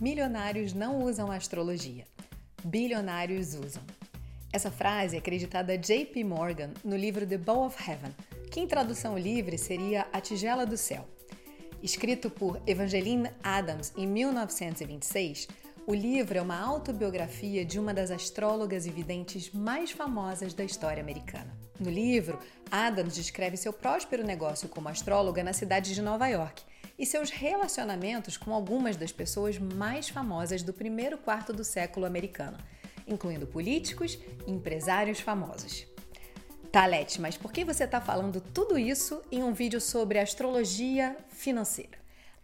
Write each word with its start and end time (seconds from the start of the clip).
Milionários 0.00 0.72
não 0.72 1.02
usam 1.02 1.28
astrologia, 1.28 2.04
bilionários 2.62 3.54
usam. 3.54 3.82
Essa 4.52 4.70
frase 4.70 5.16
é 5.16 5.18
acreditada 5.18 5.72
a 5.72 5.76
J.P. 5.76 6.22
Morgan 6.22 6.70
no 6.84 6.96
livro 6.96 7.26
The 7.26 7.36
Bow 7.36 7.66
of 7.66 7.76
Heaven, 7.82 8.14
que 8.48 8.60
em 8.60 8.66
tradução 8.68 9.18
livre 9.18 9.58
seria 9.58 10.06
A 10.12 10.20
Tigela 10.20 10.64
do 10.64 10.76
Céu. 10.76 11.04
Escrito 11.82 12.30
por 12.30 12.62
Evangeline 12.64 13.28
Adams 13.42 13.92
em 13.96 14.06
1926, 14.06 15.48
o 15.84 15.92
livro 15.92 16.38
é 16.38 16.42
uma 16.42 16.60
autobiografia 16.60 17.64
de 17.64 17.80
uma 17.80 17.92
das 17.92 18.12
astrólogas 18.12 18.86
e 18.86 18.90
videntes 18.90 19.50
mais 19.50 19.90
famosas 19.90 20.54
da 20.54 20.62
história 20.62 21.02
americana. 21.02 21.58
No 21.80 21.90
livro, 21.90 22.38
Adams 22.70 23.16
descreve 23.16 23.56
seu 23.56 23.72
próspero 23.72 24.24
negócio 24.24 24.68
como 24.68 24.88
astróloga 24.88 25.42
na 25.42 25.52
cidade 25.52 25.92
de 25.92 26.00
Nova 26.00 26.28
York 26.28 26.67
e 26.98 27.06
seus 27.06 27.30
relacionamentos 27.30 28.36
com 28.36 28.52
algumas 28.52 28.96
das 28.96 29.12
pessoas 29.12 29.58
mais 29.58 30.08
famosas 30.08 30.62
do 30.62 30.72
primeiro 30.72 31.16
quarto 31.16 31.52
do 31.52 31.62
século 31.62 32.04
americano, 32.06 32.58
incluindo 33.06 33.46
políticos 33.46 34.18
e 34.46 34.50
empresários 34.50 35.20
famosos. 35.20 35.86
Talete, 36.72 37.20
mas 37.20 37.36
por 37.36 37.52
que 37.52 37.64
você 37.64 37.84
está 37.84 38.00
falando 38.00 38.40
tudo 38.40 38.78
isso 38.78 39.22
em 39.30 39.42
um 39.42 39.52
vídeo 39.52 39.80
sobre 39.80 40.18
astrologia 40.18 41.16
financeira? 41.28 41.97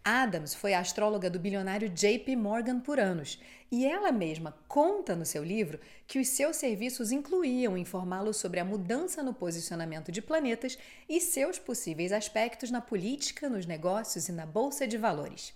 Adams 0.05 0.55
foi 0.55 0.75
a 0.75 0.81
astróloga 0.81 1.31
do 1.31 1.39
bilionário 1.39 1.89
JP 1.89 2.37
Morgan 2.37 2.79
por 2.79 3.01
anos, 3.01 3.41
e 3.73 3.87
ela 3.87 4.13
mesma 4.13 4.55
conta 4.69 5.17
no 5.17 5.25
seu 5.25 5.43
livro 5.43 5.81
que 6.07 6.19
os 6.19 6.29
seus 6.29 6.57
serviços 6.59 7.11
incluíam 7.11 7.75
informá-lo 7.75 8.35
sobre 8.35 8.61
a 8.61 8.65
mudança 8.67 9.23
no 9.23 9.33
posicionamento 9.33 10.13
de 10.13 10.21
planetas 10.21 10.77
e 11.09 11.23
seus 11.23 11.59
possíveis 11.59 12.13
aspectos 12.13 12.71
na 12.71 12.83
política, 12.83 13.49
nos 13.49 13.65
negócios 13.65 14.29
e 14.29 14.33
na 14.33 14.45
bolsa 14.45 14.87
de 14.87 14.99
valores. 14.99 15.55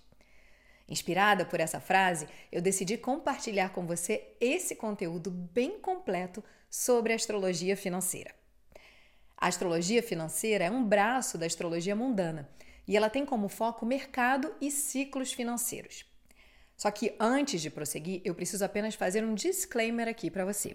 Inspirada 0.89 1.45
por 1.45 1.61
essa 1.61 1.79
frase, 1.79 2.27
eu 2.51 2.63
decidi 2.63 2.97
compartilhar 2.97 3.69
com 3.75 3.87
você 3.87 4.29
esse 4.41 4.75
conteúdo 4.75 5.31
bem 5.31 5.79
completo 5.79 6.43
sobre 6.71 7.13
astrologia 7.13 7.77
financeira. 7.77 8.35
A 9.37 9.49
astrologia 9.49 10.03
financeira 10.03 10.65
é 10.65 10.71
um 10.71 10.83
braço 10.83 11.37
da 11.37 11.45
astrologia 11.45 11.95
mundana 11.95 12.49
e 12.89 12.97
ela 12.97 13.11
tem 13.11 13.27
como 13.27 13.49
foco 13.49 13.85
mercado 13.85 14.53
e 14.61 14.71
ciclos 14.71 15.33
financeiros. 15.33 16.07
Só 16.75 16.91
que 16.91 17.15
antes 17.21 17.61
de 17.61 17.71
prosseguir, 17.71 18.23
eu 18.25 18.35
preciso 18.35 18.65
apenas 18.65 18.95
fazer 18.95 19.23
um 19.23 19.35
disclaimer 19.35 20.09
aqui 20.09 20.31
para 20.31 20.45
você. 20.45 20.75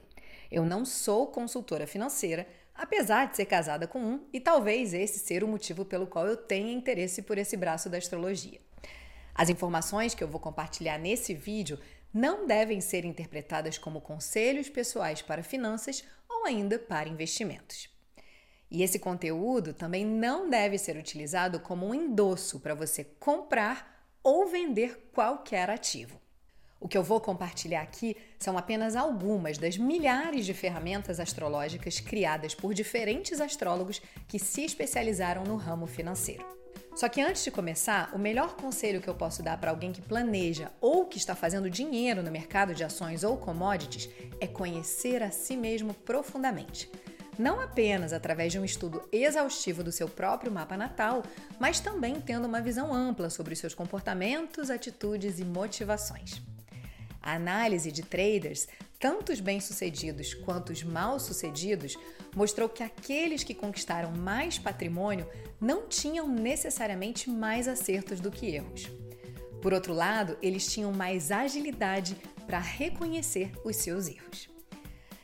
Eu 0.52 0.64
não 0.64 0.86
sou 0.86 1.28
consultora 1.28 1.88
financeira, 1.88 2.46
apesar 2.76 3.30
de 3.30 3.38
ser 3.38 3.46
casada 3.46 3.88
com 3.88 4.00
um, 4.00 4.28
e 4.32 4.40
talvez 4.40 4.94
esse 4.94 5.18
ser 5.18 5.44
o 5.44 5.48
motivo 5.48 5.86
pelo 5.86 6.06
qual 6.06 6.28
eu 6.28 6.38
tenha 6.38 6.72
interesse 6.72 7.24
por 7.24 7.38
esse 7.38 7.58
braço 7.58 7.90
da 7.90 7.98
astrologia. 7.98 8.62
As 9.34 9.50
informações 9.50 10.14
que 10.14 10.24
eu 10.24 10.28
vou 10.28 10.40
compartilhar 10.40 11.00
nesse 11.00 11.34
vídeo 11.34 11.80
não 12.14 12.46
devem 12.46 12.80
ser 12.80 13.06
interpretadas 13.06 13.78
como 13.78 14.02
conselhos 14.02 14.70
pessoais 14.70 15.22
para 15.22 15.42
finanças 15.42 16.04
ou 16.30 16.46
ainda 16.46 16.78
para 16.78 17.10
investimentos. 17.10 17.93
E 18.74 18.82
esse 18.82 18.98
conteúdo 18.98 19.72
também 19.72 20.04
não 20.04 20.50
deve 20.50 20.80
ser 20.80 20.98
utilizado 20.98 21.60
como 21.60 21.86
um 21.86 21.94
endosso 21.94 22.60
para 22.60 22.74
você 22.74 23.04
comprar 23.20 24.04
ou 24.24 24.48
vender 24.48 25.12
qualquer 25.14 25.70
ativo. 25.70 26.20
O 26.80 26.88
que 26.88 26.98
eu 26.98 27.04
vou 27.04 27.22
compartilhar 27.22 27.84
aqui 27.84 28.18
são 28.40 28.58
apenas 28.58 28.96
algumas 28.96 29.60
das 29.60 29.78
milhares 29.78 30.44
de 30.44 30.56
ferramentas 30.56 31.20
astrológicas 31.20 32.00
criadas 32.00 32.56
por 32.56 32.74
diferentes 32.74 33.40
astrólogos 33.40 34.02
que 34.28 34.40
se 34.40 34.66
especializaram 34.66 35.44
no 35.44 35.56
ramo 35.56 35.86
financeiro. 35.86 36.44
Só 36.96 37.08
que 37.08 37.22
antes 37.22 37.44
de 37.44 37.52
começar, 37.52 38.12
o 38.14 38.20
melhor 38.20 38.56
conselho 38.56 39.02
que 39.02 39.08
eu 39.08 39.16
posso 39.16 39.44
dar 39.44 39.60
para 39.60 39.70
alguém 39.70 39.92
que 39.92 40.02
planeja 40.02 40.72
ou 40.82 41.06
que 41.06 41.20
está 41.20 41.36
fazendo 41.36 41.70
dinheiro 41.70 42.24
no 42.24 42.32
mercado 42.32 42.74
de 42.74 42.84
ações 42.84 43.24
ou 43.24 43.38
commodities 43.38 44.10
é 44.42 44.48
conhecer 44.48 45.22
a 45.22 45.30
si 45.30 45.56
mesmo 45.56 45.94
profundamente 45.94 46.90
não 47.38 47.60
apenas 47.60 48.14
através 48.14 48.52
de 48.52 48.60
um 48.60 48.66
estudo 48.66 49.08
exaustivo 49.12 49.84
do 49.84 49.92
seu 49.92 50.08
próprio 50.08 50.52
mapa 50.52 50.78
natal, 50.78 51.24
mas 51.60 51.80
também 51.80 52.20
tendo 52.20 52.48
uma 52.48 52.62
visão 52.62 52.94
ampla 52.94 53.30
sobre 53.30 53.56
seus 53.56 53.74
comportamentos, 53.74 54.70
atitudes 54.70 55.40
e 55.40 55.46
motivações. 55.46 56.42
A 57.22 57.36
análise 57.36 57.92
de 57.92 58.04
traders, 58.04 58.68
tanto 59.00 59.32
os 59.32 59.40
bem-sucedidos 59.40 60.34
quanto 60.34 60.72
os 60.72 60.84
mal-sucedidos, 60.84 61.98
mostrou 62.36 62.68
que 62.68 62.84
aqueles 62.84 63.44
que 63.44 63.54
conquistaram 63.54 64.12
mais 64.12 64.60
patrimônio 64.60 65.28
não 65.60 65.88
tinham 65.88 66.28
necessariamente 66.28 67.30
mais 67.30 67.68
acertos 67.68 68.20
do 68.20 68.30
que 68.30 68.48
erros. 68.56 68.90
Por 69.62 69.74
outro 69.74 69.94
lado, 69.94 70.38
eles 70.42 70.72
tinham 70.72 70.92
mais 70.92 71.32
agilidade 71.32 72.18
para 72.46 72.60
reconhecer 72.60 73.54
os 73.64 73.78
seus 73.78 74.10
erros. 74.10 74.53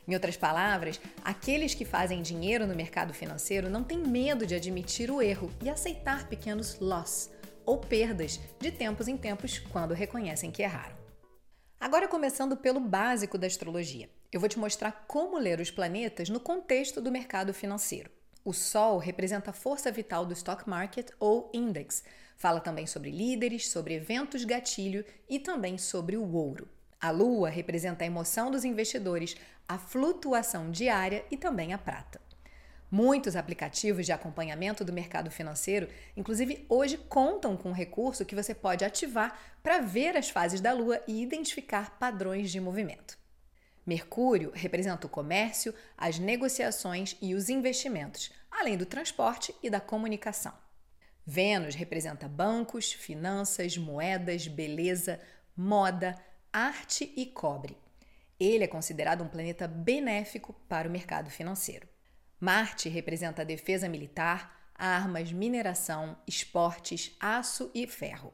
Em 0.09 0.15
outras 0.15 0.35
palavras, 0.35 0.99
aqueles 1.23 1.75
que 1.75 1.85
fazem 1.85 2.23
dinheiro 2.23 2.65
no 2.65 2.75
mercado 2.75 3.13
financeiro 3.13 3.69
não 3.69 3.83
têm 3.83 3.99
medo 3.99 4.43
de 4.43 4.55
admitir 4.55 5.11
o 5.11 5.21
erro 5.21 5.51
e 5.63 5.69
aceitar 5.69 6.27
pequenos 6.27 6.79
loss 6.79 7.29
ou 7.63 7.77
perdas 7.77 8.39
de 8.59 8.71
tempos 8.71 9.07
em 9.07 9.15
tempos 9.15 9.59
quando 9.59 9.93
reconhecem 9.93 10.49
que 10.49 10.63
erraram. 10.63 10.97
Agora, 11.79 12.07
começando 12.07 12.57
pelo 12.57 12.79
básico 12.79 13.37
da 13.37 13.45
astrologia, 13.45 14.09
eu 14.31 14.39
vou 14.39 14.49
te 14.49 14.57
mostrar 14.57 15.05
como 15.07 15.37
ler 15.37 15.59
os 15.59 15.69
planetas 15.69 16.27
no 16.27 16.39
contexto 16.39 16.99
do 16.99 17.11
mercado 17.11 17.53
financeiro. 17.53 18.09
O 18.43 18.51
Sol 18.51 18.97
representa 18.97 19.51
a 19.51 19.53
força 19.53 19.91
vital 19.91 20.25
do 20.25 20.33
stock 20.33 20.67
market 20.67 21.11
ou 21.19 21.51
index. 21.53 22.03
Fala 22.35 22.59
também 22.59 22.87
sobre 22.87 23.11
líderes, 23.11 23.69
sobre 23.69 23.93
eventos 23.93 24.43
gatilho 24.43 25.05
e 25.29 25.37
também 25.37 25.77
sobre 25.77 26.17
o 26.17 26.33
ouro. 26.33 26.67
A 27.01 27.11
lua 27.11 27.49
representa 27.49 28.03
a 28.03 28.07
emoção 28.07 28.51
dos 28.51 28.65
investidores, 28.65 29.37
a 29.69 29.77
flutuação 29.77 30.71
diária 30.71 31.23
e 31.29 31.37
também 31.37 31.73
a 31.73 31.77
prata. 31.77 32.19
Muitos 32.89 33.35
aplicativos 33.35 34.03
de 34.03 34.11
acompanhamento 34.11 34.83
do 34.83 34.91
mercado 34.91 35.29
financeiro, 35.29 35.87
inclusive 36.17 36.65
hoje, 36.67 36.97
contam 36.97 37.55
com 37.55 37.69
um 37.69 37.73
recurso 37.73 38.25
que 38.25 38.33
você 38.33 38.55
pode 38.55 38.83
ativar 38.83 39.39
para 39.61 39.79
ver 39.79 40.17
as 40.17 40.31
fases 40.31 40.59
da 40.59 40.73
lua 40.73 40.99
e 41.07 41.21
identificar 41.21 41.99
padrões 41.99 42.49
de 42.49 42.59
movimento. 42.59 43.15
Mercúrio 43.85 44.51
representa 44.55 45.05
o 45.05 45.09
comércio, 45.09 45.71
as 45.95 46.17
negociações 46.17 47.15
e 47.21 47.35
os 47.35 47.47
investimentos, 47.47 48.31
além 48.49 48.75
do 48.75 48.87
transporte 48.87 49.53
e 49.61 49.69
da 49.69 49.79
comunicação. 49.79 50.53
Vênus 51.23 51.75
representa 51.75 52.27
bancos, 52.27 52.91
finanças, 52.91 53.77
moedas, 53.77 54.47
beleza, 54.47 55.19
moda, 55.55 56.19
arte 56.51 57.13
e 57.15 57.27
cobre. 57.27 57.77
Ele 58.39 58.63
é 58.63 58.67
considerado 58.67 59.23
um 59.23 59.27
planeta 59.27 59.67
benéfico 59.67 60.53
para 60.67 60.87
o 60.87 60.91
mercado 60.91 61.29
financeiro. 61.29 61.87
Marte 62.39 62.87
representa 62.87 63.41
a 63.41 63.45
defesa 63.45 63.89
militar, 63.89 64.71
armas, 64.73 65.31
mineração, 65.31 66.17
esportes, 66.25 67.15
aço 67.19 67.69
e 67.75 67.85
ferro. 67.85 68.33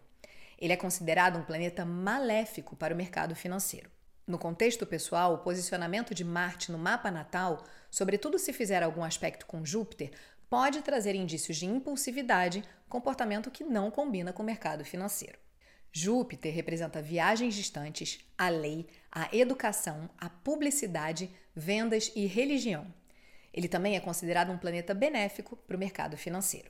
Ele 0.59 0.71
é 0.71 0.77
considerado 0.77 1.39
um 1.39 1.43
planeta 1.43 1.83
maléfico 1.83 2.75
para 2.75 2.93
o 2.93 2.97
mercado 2.97 3.35
financeiro. 3.35 3.89
No 4.27 4.37
contexto 4.37 4.85
pessoal, 4.85 5.33
o 5.33 5.37
posicionamento 5.39 6.13
de 6.13 6.23
Marte 6.23 6.71
no 6.71 6.77
mapa 6.77 7.11
natal, 7.11 7.63
sobretudo 7.91 8.39
se 8.39 8.53
fizer 8.53 8.83
algum 8.83 9.03
aspecto 9.03 9.45
com 9.45 9.65
Júpiter, 9.65 10.11
pode 10.49 10.81
trazer 10.81 11.15
indícios 11.15 11.57
de 11.57 11.65
impulsividade, 11.65 12.63
comportamento 12.87 13.51
que 13.51 13.63
não 13.63 13.91
combina 13.91 14.31
com 14.31 14.43
o 14.43 14.45
mercado 14.45 14.85
financeiro. 14.85 15.37
Júpiter 15.91 16.53
representa 16.53 17.01
viagens 17.01 17.55
distantes, 17.55 18.19
a 18.37 18.49
lei, 18.49 18.87
a 19.17 19.29
educação, 19.33 20.09
a 20.17 20.29
publicidade, 20.29 21.33
vendas 21.55 22.11
e 22.17 22.25
religião. 22.25 22.93
Ele 23.53 23.69
também 23.69 23.95
é 23.95 24.01
considerado 24.01 24.51
um 24.51 24.57
planeta 24.57 24.93
benéfico 24.93 25.55
para 25.55 25.77
o 25.77 25.79
mercado 25.79 26.17
financeiro. 26.17 26.69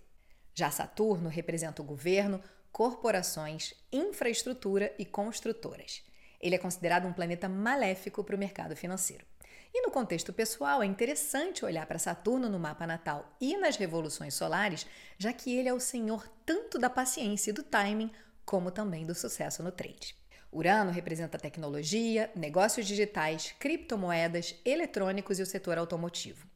Já 0.53 0.69
Saturno 0.69 1.27
representa 1.27 1.81
o 1.81 1.85
governo, 1.85 2.39
corporações, 2.71 3.73
infraestrutura 3.91 4.93
e 4.99 5.05
construtoras. 5.05 6.03
Ele 6.39 6.53
é 6.53 6.59
considerado 6.59 7.07
um 7.07 7.13
planeta 7.13 7.49
maléfico 7.49 8.23
para 8.23 8.35
o 8.35 8.39
mercado 8.39 8.75
financeiro. 8.75 9.25
E 9.73 9.81
no 9.81 9.89
contexto 9.89 10.31
pessoal, 10.31 10.83
é 10.83 10.85
interessante 10.85 11.65
olhar 11.65 11.87
para 11.87 11.97
Saturno 11.97 12.47
no 12.47 12.59
mapa 12.59 12.85
natal 12.85 13.35
e 13.41 13.57
nas 13.57 13.75
revoluções 13.75 14.35
solares, 14.35 14.85
já 15.17 15.33
que 15.33 15.53
ele 15.57 15.67
é 15.67 15.73
o 15.73 15.79
senhor 15.79 16.29
tanto 16.45 16.77
da 16.77 16.91
paciência 16.91 17.49
e 17.49 17.53
do 17.53 17.63
timing 17.63 18.11
como 18.45 18.69
também 18.69 19.03
do 19.03 19.15
sucesso 19.15 19.63
no 19.63 19.71
trade. 19.71 20.15
Urano 20.55 20.89
representa 20.89 21.37
tecnologia, 21.37 22.31
negócios 22.33 22.87
digitais, 22.87 23.53
criptomoedas, 23.59 24.55
eletrônicos 24.63 25.37
e 25.37 25.41
o 25.41 25.45
setor 25.45 25.77
automotivo. 25.77 26.47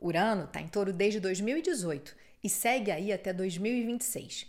Urano 0.00 0.44
está 0.44 0.58
em 0.58 0.68
touro 0.68 0.90
desde 0.90 1.20
2018 1.20 2.16
e 2.42 2.48
segue 2.48 2.90
aí 2.90 3.12
até 3.12 3.30
2026. 3.30 4.46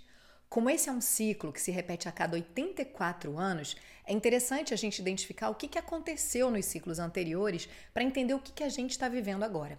Como 0.48 0.70
esse 0.70 0.88
é 0.88 0.92
um 0.94 1.02
ciclo 1.02 1.52
que 1.52 1.60
se 1.60 1.70
repete 1.70 2.08
a 2.08 2.14
cada 2.14 2.36
84 2.36 3.38
anos, 3.38 3.76
é 4.06 4.14
interessante 4.14 4.74
a 4.74 4.78
gente 4.78 5.00
identificar 5.00 5.50
o 5.50 5.56
que, 5.56 5.78
aconteceu 5.78 6.50
nos 6.50 6.64
ciclos 6.64 6.98
anteriores 6.98 7.68
para 7.94 8.04
entender 8.04 8.36
o 8.36 8.40
que 8.40 8.64
a 8.64 8.70
gente 8.70 8.92
está 8.92 9.10
vivendo 9.10 9.44
agora. 9.44 9.78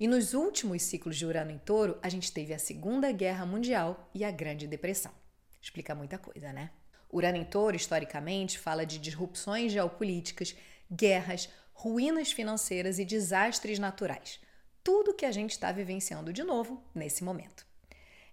E 0.00 0.08
nos 0.08 0.32
últimos 0.32 0.82
ciclos 0.84 1.18
de 1.18 1.26
Urano 1.26 1.50
em 1.50 1.58
touro, 1.58 1.98
a 2.00 2.08
gente 2.08 2.32
teve 2.32 2.54
a 2.54 2.58
Segunda 2.58 3.12
Guerra 3.12 3.44
Mundial 3.44 4.08
e 4.14 4.24
a 4.24 4.30
Grande 4.30 4.66
Depressão. 4.66 5.12
Explica 5.60 5.94
muita 5.94 6.16
coisa, 6.16 6.50
né? 6.50 6.70
Urano 7.12 7.36
em 7.36 7.44
Touro, 7.44 7.76
historicamente, 7.76 8.58
fala 8.58 8.84
de 8.84 8.98
disrupções 8.98 9.72
geopolíticas, 9.72 10.56
guerras, 10.90 11.48
ruínas 11.72 12.32
financeiras 12.32 12.98
e 12.98 13.04
desastres 13.04 13.78
naturais. 13.78 14.40
Tudo 14.82 15.14
que 15.14 15.24
a 15.24 15.32
gente 15.32 15.52
está 15.52 15.72
vivenciando 15.72 16.32
de 16.32 16.42
novo 16.42 16.82
nesse 16.94 17.24
momento. 17.24 17.66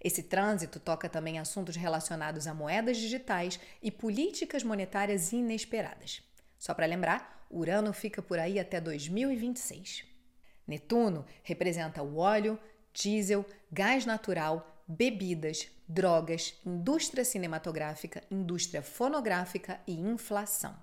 Esse 0.03 0.23
trânsito 0.23 0.79
toca 0.79 1.07
também 1.07 1.37
assuntos 1.37 1.75
relacionados 1.75 2.47
a 2.47 2.53
moedas 2.53 2.97
digitais 2.97 3.59
e 3.83 3.91
políticas 3.91 4.63
monetárias 4.63 5.31
inesperadas. 5.31 6.23
Só 6.57 6.73
para 6.73 6.87
lembrar, 6.87 7.45
Urano 7.51 7.93
fica 7.93 8.21
por 8.21 8.39
aí 8.39 8.59
até 8.59 8.81
2026. 8.81 10.05
Netuno 10.65 11.25
representa 11.43 12.01
o 12.01 12.17
óleo, 12.17 12.57
diesel, 12.93 13.45
gás 13.71 14.05
natural, 14.05 14.80
bebidas, 14.91 15.67
drogas, 15.87 16.53
indústria 16.65 17.23
cinematográfica, 17.23 18.21
indústria 18.29 18.81
fonográfica 18.81 19.79
e 19.87 19.93
inflação. 19.93 20.75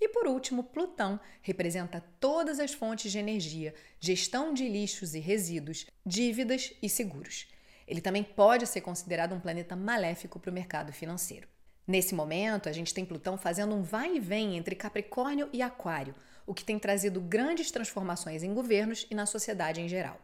E 0.00 0.08
por 0.08 0.26
último, 0.26 0.64
Plutão 0.64 1.18
representa 1.42 2.04
todas 2.20 2.60
as 2.60 2.72
fontes 2.72 3.10
de 3.10 3.18
energia, 3.18 3.74
gestão 3.98 4.52
de 4.52 4.68
lixos 4.68 5.14
e 5.14 5.18
resíduos, 5.18 5.86
dívidas 6.04 6.72
e 6.82 6.88
seguros. 6.88 7.48
Ele 7.86 8.00
também 8.00 8.22
pode 8.22 8.66
ser 8.66 8.80
considerado 8.80 9.34
um 9.34 9.40
planeta 9.40 9.76
maléfico 9.76 10.38
para 10.38 10.50
o 10.50 10.54
mercado 10.54 10.92
financeiro. 10.92 11.48
Nesse 11.86 12.14
momento, 12.14 12.68
a 12.68 12.72
gente 12.72 12.94
tem 12.94 13.04
Plutão 13.04 13.36
fazendo 13.36 13.74
um 13.74 13.82
vai 13.82 14.16
e 14.16 14.20
vem 14.20 14.56
entre 14.56 14.74
Capricórnio 14.74 15.48
e 15.52 15.60
Aquário, 15.60 16.14
o 16.46 16.54
que 16.54 16.64
tem 16.64 16.78
trazido 16.78 17.20
grandes 17.20 17.70
transformações 17.70 18.42
em 18.42 18.54
governos 18.54 19.06
e 19.10 19.14
na 19.14 19.26
sociedade 19.26 19.80
em 19.80 19.88
geral. 19.88 20.18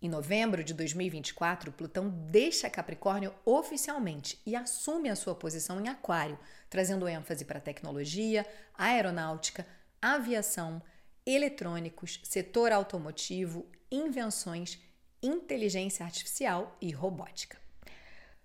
Em 0.00 0.08
novembro 0.08 0.62
de 0.62 0.74
2024, 0.74 1.72
Plutão 1.72 2.08
deixa 2.08 2.70
Capricórnio 2.70 3.34
oficialmente 3.44 4.40
e 4.46 4.54
assume 4.54 5.08
a 5.08 5.16
sua 5.16 5.34
posição 5.34 5.80
em 5.80 5.88
Aquário, 5.88 6.38
trazendo 6.70 7.08
ênfase 7.08 7.44
para 7.44 7.58
tecnologia, 7.58 8.46
aeronáutica, 8.76 9.66
aviação, 10.00 10.80
eletrônicos, 11.26 12.20
setor 12.22 12.70
automotivo, 12.70 13.66
invenções, 13.90 14.78
inteligência 15.20 16.06
artificial 16.06 16.76
e 16.80 16.92
robótica. 16.92 17.58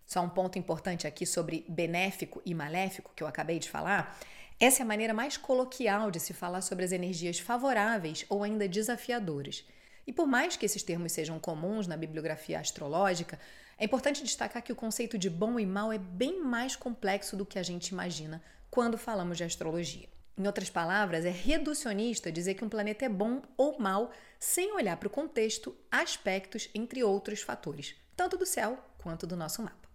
Só 0.08 0.22
um 0.22 0.30
ponto 0.30 0.58
importante 0.58 1.06
aqui 1.06 1.24
sobre 1.24 1.66
benéfico 1.70 2.42
e 2.44 2.56
maléfico 2.56 3.14
que 3.16 3.22
eu 3.22 3.28
acabei 3.28 3.60
de 3.60 3.70
falar. 3.70 4.20
Essa 4.60 4.82
é 4.82 4.84
a 4.84 4.88
maneira 4.88 5.14
mais 5.14 5.38
coloquial 5.38 6.10
de 6.10 6.20
se 6.20 6.34
falar 6.34 6.62
sobre 6.62 6.84
as 6.84 6.92
energias 6.92 7.38
favoráveis 7.38 8.26
ou 8.28 8.42
ainda 8.42 8.68
desafiadoras. 8.68 9.64
E 10.06 10.12
por 10.12 10.28
mais 10.28 10.58
que 10.58 10.66
esses 10.66 10.84
termos 10.84 11.12
sejam 11.12 11.40
comuns 11.40 11.88
na 11.88 11.96
bibliografia 11.96 12.60
astrológica, 12.60 13.40
é 13.78 13.86
importante 13.86 14.24
destacar 14.24 14.62
que 14.62 14.72
o 14.72 14.76
conceito 14.76 15.18
de 15.18 15.30
bom 15.30 15.60
e 15.60 15.66
mal 15.66 15.92
é 15.92 15.98
bem 15.98 16.44
mais 16.44 16.76
complexo 16.76 17.36
do 17.36 17.46
que 17.46 17.58
a 17.58 17.64
gente 17.64 17.90
imagina 17.90 18.42
quando 18.70 18.98
falamos 18.98 19.38
de 19.38 19.44
astrologia. 19.44 20.08
Em 20.38 20.48
outras 20.48 20.70
palavras, 20.70 21.26
é 21.26 21.30
reducionista 21.30 22.32
dizer 22.32 22.56
que 22.56 22.66
um 22.66 22.70
planeta 22.70 23.06
é 23.06 23.10
bom 23.10 23.42
ou 23.56 23.78
mal 23.80 24.12
sem 24.40 24.74
olhar 24.74 24.98
para 24.98 25.08
o 25.08 25.12
contexto, 25.12 25.76
aspectos, 25.92 26.70
entre 26.74 27.04
outros 27.04 27.42
fatores, 27.42 27.96
tanto 28.16 28.36
do 28.36 28.46
céu 28.46 28.78
quanto 28.98 29.28
do 29.28 29.36
nosso 29.38 29.62
mapa. 29.62 29.88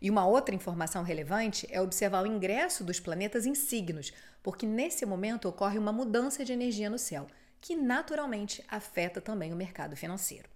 E 0.00 0.10
uma 0.10 0.26
outra 0.26 0.54
informação 0.54 1.02
relevante 1.02 1.66
é 1.70 1.80
observar 1.80 2.22
o 2.22 2.26
ingresso 2.26 2.82
dos 2.82 2.98
planetas 2.98 3.46
em 3.46 3.54
signos, 3.54 4.12
porque 4.42 4.66
nesse 4.66 5.06
momento 5.06 5.48
ocorre 5.48 5.78
uma 5.78 5.92
mudança 5.92 6.44
de 6.44 6.52
energia 6.52 6.90
no 6.90 6.98
céu, 6.98 7.26
que 7.64 7.74
naturalmente 7.74 8.62
afeta 8.68 9.22
também 9.22 9.50
o 9.50 9.56
mercado 9.56 9.96
financeiro. 9.96 10.50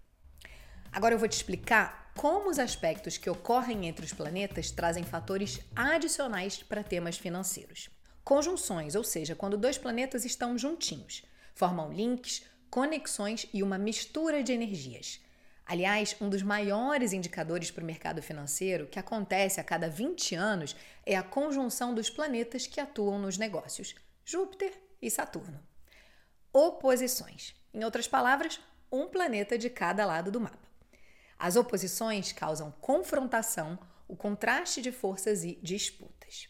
Agora 0.92 1.14
eu 1.14 1.18
vou 1.18 1.26
te 1.26 1.38
explicar 1.38 2.12
como 2.14 2.50
os 2.50 2.58
aspectos 2.58 3.16
que 3.16 3.30
ocorrem 3.30 3.86
entre 3.86 4.04
os 4.04 4.12
planetas 4.12 4.70
trazem 4.70 5.04
fatores 5.04 5.58
adicionais 5.74 6.62
para 6.62 6.84
temas 6.84 7.16
financeiros. 7.16 7.88
Conjunções, 8.22 8.94
ou 8.94 9.02
seja, 9.02 9.34
quando 9.34 9.56
dois 9.56 9.78
planetas 9.78 10.26
estão 10.26 10.58
juntinhos, 10.58 11.22
formam 11.54 11.90
links, 11.90 12.42
conexões 12.68 13.46
e 13.54 13.62
uma 13.62 13.78
mistura 13.78 14.42
de 14.42 14.52
energias. 14.52 15.18
Aliás, 15.64 16.14
um 16.20 16.28
dos 16.28 16.42
maiores 16.42 17.14
indicadores 17.14 17.70
para 17.70 17.82
o 17.84 17.86
mercado 17.86 18.20
financeiro, 18.20 18.86
que 18.86 18.98
acontece 18.98 19.58
a 19.58 19.64
cada 19.64 19.88
20 19.88 20.34
anos, 20.34 20.76
é 21.06 21.16
a 21.16 21.22
conjunção 21.22 21.94
dos 21.94 22.10
planetas 22.10 22.66
que 22.66 22.82
atuam 22.82 23.18
nos 23.18 23.38
negócios, 23.38 23.94
Júpiter 24.26 24.74
e 25.00 25.10
Saturno. 25.10 25.67
Oposições. 26.60 27.54
Em 27.72 27.84
outras 27.84 28.08
palavras, 28.08 28.58
um 28.90 29.06
planeta 29.06 29.56
de 29.56 29.70
cada 29.70 30.04
lado 30.04 30.28
do 30.32 30.40
mapa. 30.40 30.68
As 31.38 31.54
oposições 31.54 32.32
causam 32.32 32.72
confrontação, 32.80 33.78
o 34.08 34.16
contraste 34.16 34.82
de 34.82 34.90
forças 34.90 35.44
e 35.44 35.56
disputas. 35.62 36.48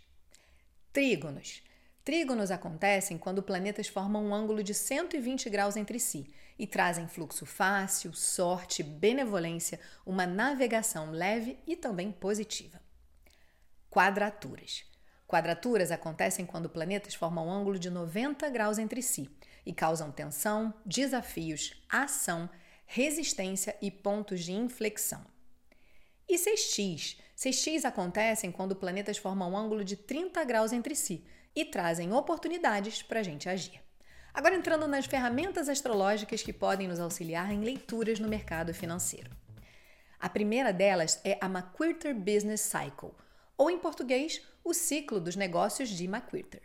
Trígonos. 0.94 1.62
Trígonos 2.02 2.50
acontecem 2.50 3.18
quando 3.18 3.42
planetas 3.42 3.86
formam 3.86 4.24
um 4.24 4.34
ângulo 4.34 4.62
de 4.62 4.72
120 4.72 5.50
graus 5.50 5.76
entre 5.76 6.00
si 6.00 6.32
e 6.58 6.66
trazem 6.66 7.06
fluxo 7.06 7.44
fácil, 7.44 8.14
sorte, 8.14 8.82
benevolência, 8.82 9.78
uma 10.06 10.26
navegação 10.26 11.10
leve 11.10 11.58
e 11.66 11.76
também 11.76 12.10
positiva. 12.10 12.80
Quadraturas. 13.90 14.86
Quadraturas 15.26 15.90
acontecem 15.90 16.46
quando 16.46 16.70
planetas 16.70 17.14
formam 17.14 17.48
um 17.48 17.52
ângulo 17.52 17.78
de 17.78 17.90
90 17.90 18.48
graus 18.48 18.78
entre 18.78 19.02
si 19.02 19.28
e 19.68 19.72
causam 19.74 20.10
tensão, 20.10 20.72
desafios, 20.84 21.74
ação, 21.90 22.48
resistência 22.86 23.76
e 23.82 23.90
pontos 23.90 24.42
de 24.42 24.52
inflexão. 24.52 25.22
E 26.26 26.38
sextis. 26.38 27.18
Sextis 27.36 27.84
acontecem 27.84 28.50
quando 28.50 28.74
planetas 28.74 29.18
formam 29.18 29.52
um 29.52 29.56
ângulo 29.58 29.84
de 29.84 29.94
30 29.94 30.42
graus 30.44 30.72
entre 30.72 30.94
si 30.94 31.22
e 31.54 31.66
trazem 31.66 32.14
oportunidades 32.14 33.02
para 33.02 33.20
a 33.20 33.22
gente 33.22 33.46
agir. 33.46 33.78
Agora 34.32 34.54
entrando 34.54 34.88
nas 34.88 35.04
ferramentas 35.04 35.68
astrológicas 35.68 36.42
que 36.42 36.52
podem 36.52 36.88
nos 36.88 36.98
auxiliar 36.98 37.52
em 37.52 37.60
leituras 37.60 38.18
no 38.18 38.28
mercado 38.28 38.72
financeiro. 38.72 39.30
A 40.18 40.30
primeira 40.30 40.72
delas 40.72 41.20
é 41.24 41.36
a 41.42 41.46
McQuirter 41.46 42.14
Business 42.14 42.62
Cycle, 42.62 43.12
ou 43.56 43.70
em 43.70 43.78
português, 43.78 44.40
o 44.64 44.72
ciclo 44.72 45.20
dos 45.20 45.36
negócios 45.36 45.90
de 45.90 46.06
McQuirter. 46.06 46.62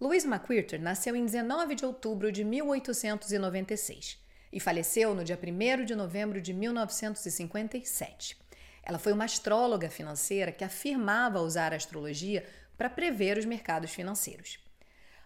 Louise 0.00 0.26
McQuirter 0.26 0.80
nasceu 0.80 1.14
em 1.14 1.26
19 1.26 1.74
de 1.74 1.84
outubro 1.84 2.32
de 2.32 2.42
1896 2.42 4.18
e 4.50 4.58
faleceu 4.58 5.14
no 5.14 5.22
dia 5.22 5.38
1 5.38 5.84
de 5.84 5.94
novembro 5.94 6.40
de 6.40 6.54
1957. 6.54 8.40
Ela 8.82 8.98
foi 8.98 9.12
uma 9.12 9.26
astróloga 9.26 9.90
financeira 9.90 10.52
que 10.52 10.64
afirmava 10.64 11.42
usar 11.42 11.74
a 11.74 11.76
astrologia 11.76 12.46
para 12.78 12.88
prever 12.88 13.36
os 13.36 13.44
mercados 13.44 13.90
financeiros. 13.90 14.58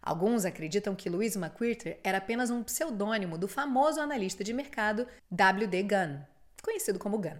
Alguns 0.02 0.44
acreditam 0.44 0.96
que 0.96 1.08
Louise 1.08 1.38
McQuirter 1.38 2.00
era 2.02 2.18
apenas 2.18 2.50
um 2.50 2.64
pseudônimo 2.64 3.38
do 3.38 3.46
famoso 3.46 4.00
analista 4.00 4.42
de 4.42 4.52
mercado 4.52 5.06
W.D. 5.30 5.84
Gunn, 5.84 6.18
conhecido 6.60 6.98
como 6.98 7.18
Gunn. 7.18 7.38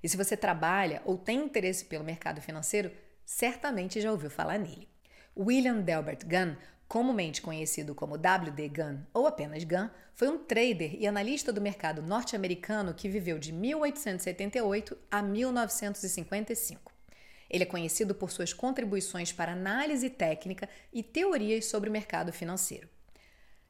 E 0.00 0.08
se 0.08 0.16
você 0.16 0.36
trabalha 0.36 1.02
ou 1.04 1.18
tem 1.18 1.40
interesse 1.40 1.84
pelo 1.86 2.04
mercado 2.04 2.40
financeiro, 2.40 2.92
certamente 3.26 4.00
já 4.00 4.12
ouviu 4.12 4.30
falar 4.30 4.58
nele. 4.58 4.91
William 5.36 5.80
Delbert 5.80 6.26
Gunn, 6.26 6.56
comumente 6.86 7.40
conhecido 7.40 7.94
como 7.94 8.18
W.D. 8.18 8.68
Gunn 8.68 8.98
ou 9.14 9.26
apenas 9.26 9.64
Gunn, 9.64 9.88
foi 10.12 10.28
um 10.28 10.38
trader 10.38 10.94
e 10.94 11.06
analista 11.06 11.50
do 11.50 11.60
mercado 11.60 12.02
norte-americano 12.02 12.92
que 12.92 13.08
viveu 13.08 13.38
de 13.38 13.50
1878 13.50 14.96
a 15.10 15.22
1955. 15.22 16.92
Ele 17.48 17.62
é 17.64 17.66
conhecido 17.66 18.14
por 18.14 18.30
suas 18.30 18.52
contribuições 18.52 19.32
para 19.32 19.52
análise 19.52 20.10
técnica 20.10 20.68
e 20.92 21.02
teorias 21.02 21.64
sobre 21.64 21.88
o 21.88 21.92
mercado 21.92 22.30
financeiro. 22.30 22.88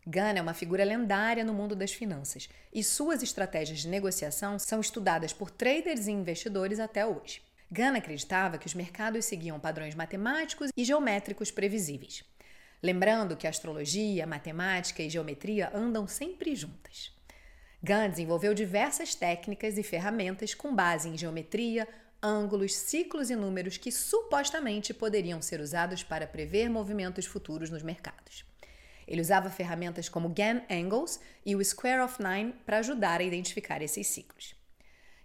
Gunn 0.05 0.37
é 0.37 0.43
uma 0.43 0.55
figura 0.55 0.83
lendária 0.83 1.45
no 1.45 1.55
mundo 1.55 1.77
das 1.77 1.93
finanças 1.93 2.49
e 2.73 2.83
suas 2.83 3.23
estratégias 3.23 3.79
de 3.79 3.89
negociação 3.89 4.59
são 4.59 4.81
estudadas 4.81 5.33
por 5.33 5.49
traders 5.49 6.09
e 6.09 6.11
investidores 6.11 6.81
até 6.81 7.07
hoje. 7.07 7.41
Gunn 7.73 7.97
acreditava 7.97 8.59
que 8.59 8.67
os 8.67 8.75
mercados 8.75 9.25
seguiam 9.25 9.59
padrões 9.59 9.95
matemáticos 9.95 10.71
e 10.77 10.85
geométricos 10.85 11.51
previsíveis. 11.51 12.23
Lembrando 12.83 13.35
que 13.35 13.47
astrologia, 13.47 14.27
matemática 14.27 15.03
e 15.03 15.09
geometria 15.09 15.71
andam 15.75 16.07
sempre 16.07 16.55
juntas. 16.55 17.11
Gunn 17.83 18.11
desenvolveu 18.11 18.53
diversas 18.53 19.15
técnicas 19.15 19.79
e 19.79 19.83
ferramentas 19.83 20.53
com 20.53 20.75
base 20.75 21.09
em 21.09 21.17
geometria, 21.17 21.89
ângulos, 22.23 22.75
ciclos 22.75 23.31
e 23.31 23.37
números 23.37 23.79
que 23.79 23.91
supostamente 23.91 24.93
poderiam 24.93 25.41
ser 25.41 25.59
usados 25.59 26.03
para 26.03 26.27
prever 26.27 26.69
movimentos 26.69 27.25
futuros 27.25 27.71
nos 27.71 27.83
mercados. 27.83 28.45
Ele 29.09 29.23
usava 29.23 29.49
ferramentas 29.49 30.11
como 30.11 30.29
Gann 30.29 30.61
Angles 30.71 31.19
e 31.45 31.57
o 31.57 31.65
Square 31.65 32.03
of 32.03 32.23
Nine 32.23 32.53
para 32.67 32.79
ajudar 32.79 33.21
a 33.21 33.25
identificar 33.25 33.81
esses 33.81 34.07
ciclos. 34.09 34.62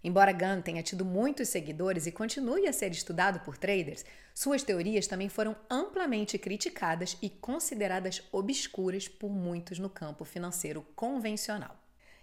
Embora 0.04 0.32
Gann 0.32 0.62
tenha 0.62 0.84
tido 0.84 1.04
muitos 1.04 1.50
seguidores 1.50 2.06
e 2.06 2.12
continue 2.12 2.68
a 2.68 2.74
ser 2.74 2.92
estudado 2.92 3.39
por 3.39 3.58
traders, 3.58 4.06
suas 4.34 4.63
teorias 4.63 5.08
também 5.08 5.30
foram 5.30 5.56
amplamente 5.70 6.38
criticadas 6.38 7.18
e 7.22 7.30
consideradas 7.30 8.22
obscuras 8.32 9.08
por 9.08 9.30
muitos 9.30 9.80
no 9.80 9.89
campo 9.89 10.24
financeiro 10.24 10.86
convencional. 10.96 11.75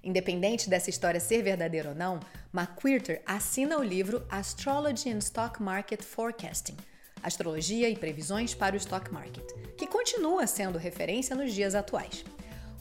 Independente 0.03 0.69
dessa 0.69 0.91
história 0.91 1.19
ser 1.19 1.43
verdadeira 1.43 1.89
ou 1.89 1.95
não, 1.95 2.21
McQuirter 2.53 3.23
assina 3.25 3.79
o 3.79 3.83
livro 3.83 4.25
Astrology 4.29 5.11
and 5.11 5.19
Stock 5.19 5.63
Market 5.63 6.03
Forecasting, 6.03 6.77
Astrologia 7.23 7.89
e 7.89 7.97
Previsões 7.97 8.55
para 8.55 8.75
o 8.75 8.79
Stock 8.79 9.11
Market, 9.11 9.51
que 9.79 9.87
continua 9.87 10.47
sendo 10.47 10.79
referência 10.79 11.35
nos 11.35 11.55
dias 11.55 11.75
atuais. 11.75 12.23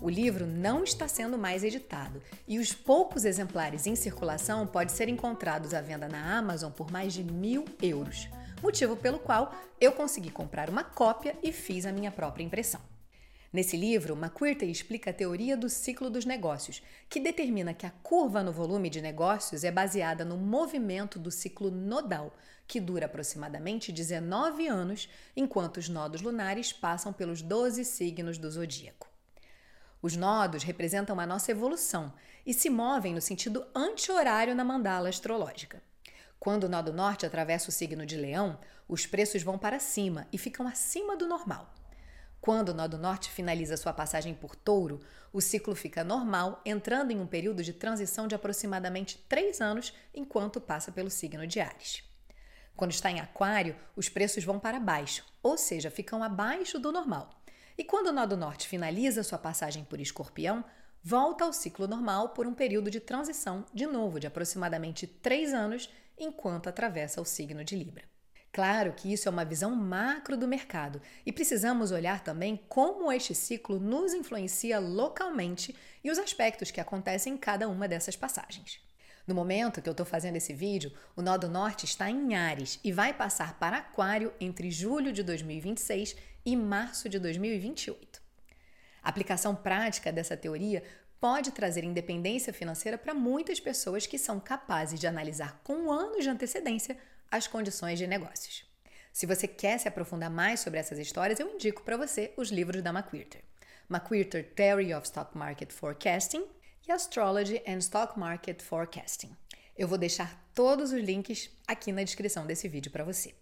O 0.03 0.09
livro 0.09 0.45
não 0.45 0.83
está 0.83 1.07
sendo 1.07 1.37
mais 1.37 1.63
editado 1.63 2.21
e 2.45 2.59
os 2.59 2.73
poucos 2.73 3.23
exemplares 3.23 3.87
em 3.87 3.95
circulação 3.95 4.67
podem 4.67 4.93
ser 4.93 5.07
encontrados 5.07 5.73
à 5.73 5.79
venda 5.79 6.09
na 6.09 6.37
Amazon 6.37 6.73
por 6.73 6.91
mais 6.91 7.13
de 7.13 7.23
mil 7.23 7.63
euros, 7.81 8.27
motivo 8.61 8.97
pelo 8.97 9.17
qual 9.17 9.55
eu 9.79 9.93
consegui 9.93 10.29
comprar 10.29 10.69
uma 10.69 10.83
cópia 10.83 11.37
e 11.41 11.53
fiz 11.53 11.85
a 11.85 11.91
minha 11.93 12.11
própria 12.11 12.43
impressão. 12.43 12.81
Nesse 13.53 13.77
livro, 13.77 14.13
McQuirty 14.13 14.69
explica 14.69 15.11
a 15.11 15.13
teoria 15.13 15.55
do 15.55 15.69
ciclo 15.69 16.09
dos 16.09 16.25
negócios, 16.25 16.83
que 17.09 17.21
determina 17.21 17.73
que 17.73 17.85
a 17.85 17.91
curva 18.03 18.43
no 18.43 18.51
volume 18.51 18.89
de 18.89 19.01
negócios 19.01 19.63
é 19.63 19.71
baseada 19.71 20.25
no 20.25 20.35
movimento 20.35 21.17
do 21.17 21.31
ciclo 21.31 21.71
nodal, 21.71 22.35
que 22.67 22.81
dura 22.81 23.05
aproximadamente 23.05 23.89
19 23.89 24.67
anos, 24.67 25.07
enquanto 25.33 25.77
os 25.77 25.87
nodos 25.87 26.21
lunares 26.21 26.73
passam 26.73 27.13
pelos 27.13 27.41
12 27.41 27.85
signos 27.85 28.37
do 28.37 28.51
zodíaco. 28.51 29.12
Os 30.03 30.17
nodos 30.17 30.63
representam 30.63 31.17
a 31.17 31.25
nossa 31.25 31.49
evolução 31.49 32.13
e 32.45 32.53
se 32.53 32.69
movem 32.69 33.13
no 33.13 33.21
sentido 33.21 33.65
anti-horário 33.73 34.53
na 34.53 34.65
mandala 34.65 35.07
astrológica. 35.07 35.81
Quando 36.37 36.65
o 36.65 36.69
nó 36.69 36.81
do 36.81 36.91
norte 36.91 37.25
atravessa 37.25 37.69
o 37.69 37.71
signo 37.71 38.05
de 38.05 38.17
Leão, 38.17 38.59
os 38.85 39.05
preços 39.05 39.43
vão 39.43 39.57
para 39.57 39.79
cima 39.79 40.27
e 40.29 40.37
ficam 40.37 40.67
acima 40.67 41.15
do 41.15 41.25
normal. 41.25 41.73
Quando 42.41 42.69
o 42.69 42.73
nó 42.73 42.85
do 42.85 42.97
norte 42.97 43.31
finaliza 43.31 43.77
sua 43.77 43.93
passagem 43.93 44.33
por 44.33 44.57
Touro, 44.57 44.99
o 45.31 45.39
ciclo 45.39 45.73
fica 45.73 46.03
normal, 46.03 46.61
entrando 46.65 47.11
em 47.11 47.21
um 47.21 47.25
período 47.25 47.63
de 47.63 47.71
transição 47.71 48.27
de 48.27 48.35
aproximadamente 48.35 49.17
3 49.29 49.61
anos 49.61 49.93
enquanto 50.13 50.59
passa 50.59 50.91
pelo 50.91 51.09
signo 51.09 51.47
de 51.47 51.61
Ares. 51.61 52.03
Quando 52.75 52.91
está 52.91 53.09
em 53.09 53.21
Aquário, 53.21 53.73
os 53.95 54.09
preços 54.09 54.43
vão 54.43 54.59
para 54.59 54.81
baixo, 54.81 55.23
ou 55.41 55.57
seja, 55.57 55.89
ficam 55.89 56.21
abaixo 56.21 56.77
do 56.77 56.91
normal. 56.91 57.29
E 57.77 57.83
quando 57.83 58.07
o 58.07 58.11
nó 58.11 58.25
do 58.25 58.37
norte 58.37 58.67
finaliza 58.67 59.23
sua 59.23 59.37
passagem 59.37 59.83
por 59.83 59.99
Escorpião, 59.99 60.63
volta 61.03 61.43
ao 61.43 61.53
ciclo 61.53 61.87
normal 61.87 62.29
por 62.29 62.45
um 62.45 62.53
período 62.53 62.91
de 62.91 62.99
transição, 62.99 63.65
de 63.73 63.85
novo, 63.85 64.19
de 64.19 64.27
aproximadamente 64.27 65.07
três 65.07 65.53
anos, 65.53 65.89
enquanto 66.17 66.69
atravessa 66.69 67.21
o 67.21 67.25
signo 67.25 67.63
de 67.63 67.75
Libra. 67.75 68.03
Claro 68.51 68.93
que 68.93 69.11
isso 69.11 69.27
é 69.27 69.31
uma 69.31 69.43
visão 69.43 69.75
macro 69.75 70.37
do 70.37 70.47
mercado 70.47 71.01
e 71.25 71.31
precisamos 71.31 71.89
olhar 71.89 72.23
também 72.23 72.55
como 72.69 73.11
este 73.11 73.33
ciclo 73.33 73.79
nos 73.79 74.13
influencia 74.13 74.77
localmente 74.77 75.75
e 76.03 76.11
os 76.11 76.19
aspectos 76.19 76.69
que 76.69 76.79
acontecem 76.79 77.33
em 77.33 77.37
cada 77.37 77.67
uma 77.67 77.87
dessas 77.87 78.15
passagens. 78.15 78.79
No 79.25 79.33
momento 79.33 79.81
que 79.81 79.89
eu 79.89 79.93
estou 79.93 80.05
fazendo 80.05 80.35
esse 80.35 80.53
vídeo, 80.53 80.93
o 81.15 81.21
nó 81.21 81.35
do 81.35 81.49
norte 81.49 81.85
está 81.85 82.11
em 82.11 82.35
Ares 82.35 82.79
e 82.83 82.91
vai 82.91 83.11
passar 83.11 83.57
para 83.57 83.77
Aquário 83.77 84.31
entre 84.39 84.69
julho 84.69 85.11
de 85.11 85.23
2026 85.23 86.15
e 86.45 86.55
março 86.55 87.07
de 87.07 87.19
2028. 87.19 88.21
A 89.01 89.09
aplicação 89.09 89.55
prática 89.55 90.11
dessa 90.11 90.37
teoria 90.37 90.83
pode 91.19 91.51
trazer 91.51 91.83
independência 91.83 92.51
financeira 92.51 92.97
para 92.97 93.13
muitas 93.13 93.59
pessoas 93.59 94.05
que 94.05 94.17
são 94.17 94.39
capazes 94.39 94.99
de 94.99 95.07
analisar 95.07 95.61
com 95.63 95.91
anos 95.91 96.23
de 96.23 96.29
antecedência 96.29 96.97
as 97.31 97.47
condições 97.47 97.97
de 97.97 98.05
negócios. 98.05 98.65
Se 99.11 99.25
você 99.25 99.47
quer 99.47 99.77
se 99.77 99.87
aprofundar 99.87 100.29
mais 100.29 100.59
sobre 100.59 100.79
essas 100.79 100.99
histórias, 100.99 101.39
eu 101.39 101.53
indico 101.53 101.83
para 101.83 101.97
você 101.97 102.33
os 102.35 102.49
livros 102.49 102.81
da 102.81 102.89
McQuirter. 102.89 103.41
McQuirter 103.89 104.53
Theory 104.53 104.93
of 104.93 105.05
Stock 105.05 105.37
Market 105.37 105.71
Forecasting 105.71 106.45
e 106.87 106.91
Astrology 106.91 107.61
and 107.67 107.77
Stock 107.77 108.19
Market 108.19 108.61
Forecasting. 108.61 109.35
Eu 109.77 109.87
vou 109.87 109.97
deixar 109.97 110.43
todos 110.53 110.91
os 110.91 111.01
links 111.01 111.49
aqui 111.67 111.91
na 111.91 112.03
descrição 112.03 112.45
desse 112.45 112.67
vídeo 112.67 112.91
para 112.91 113.03
você. 113.03 113.33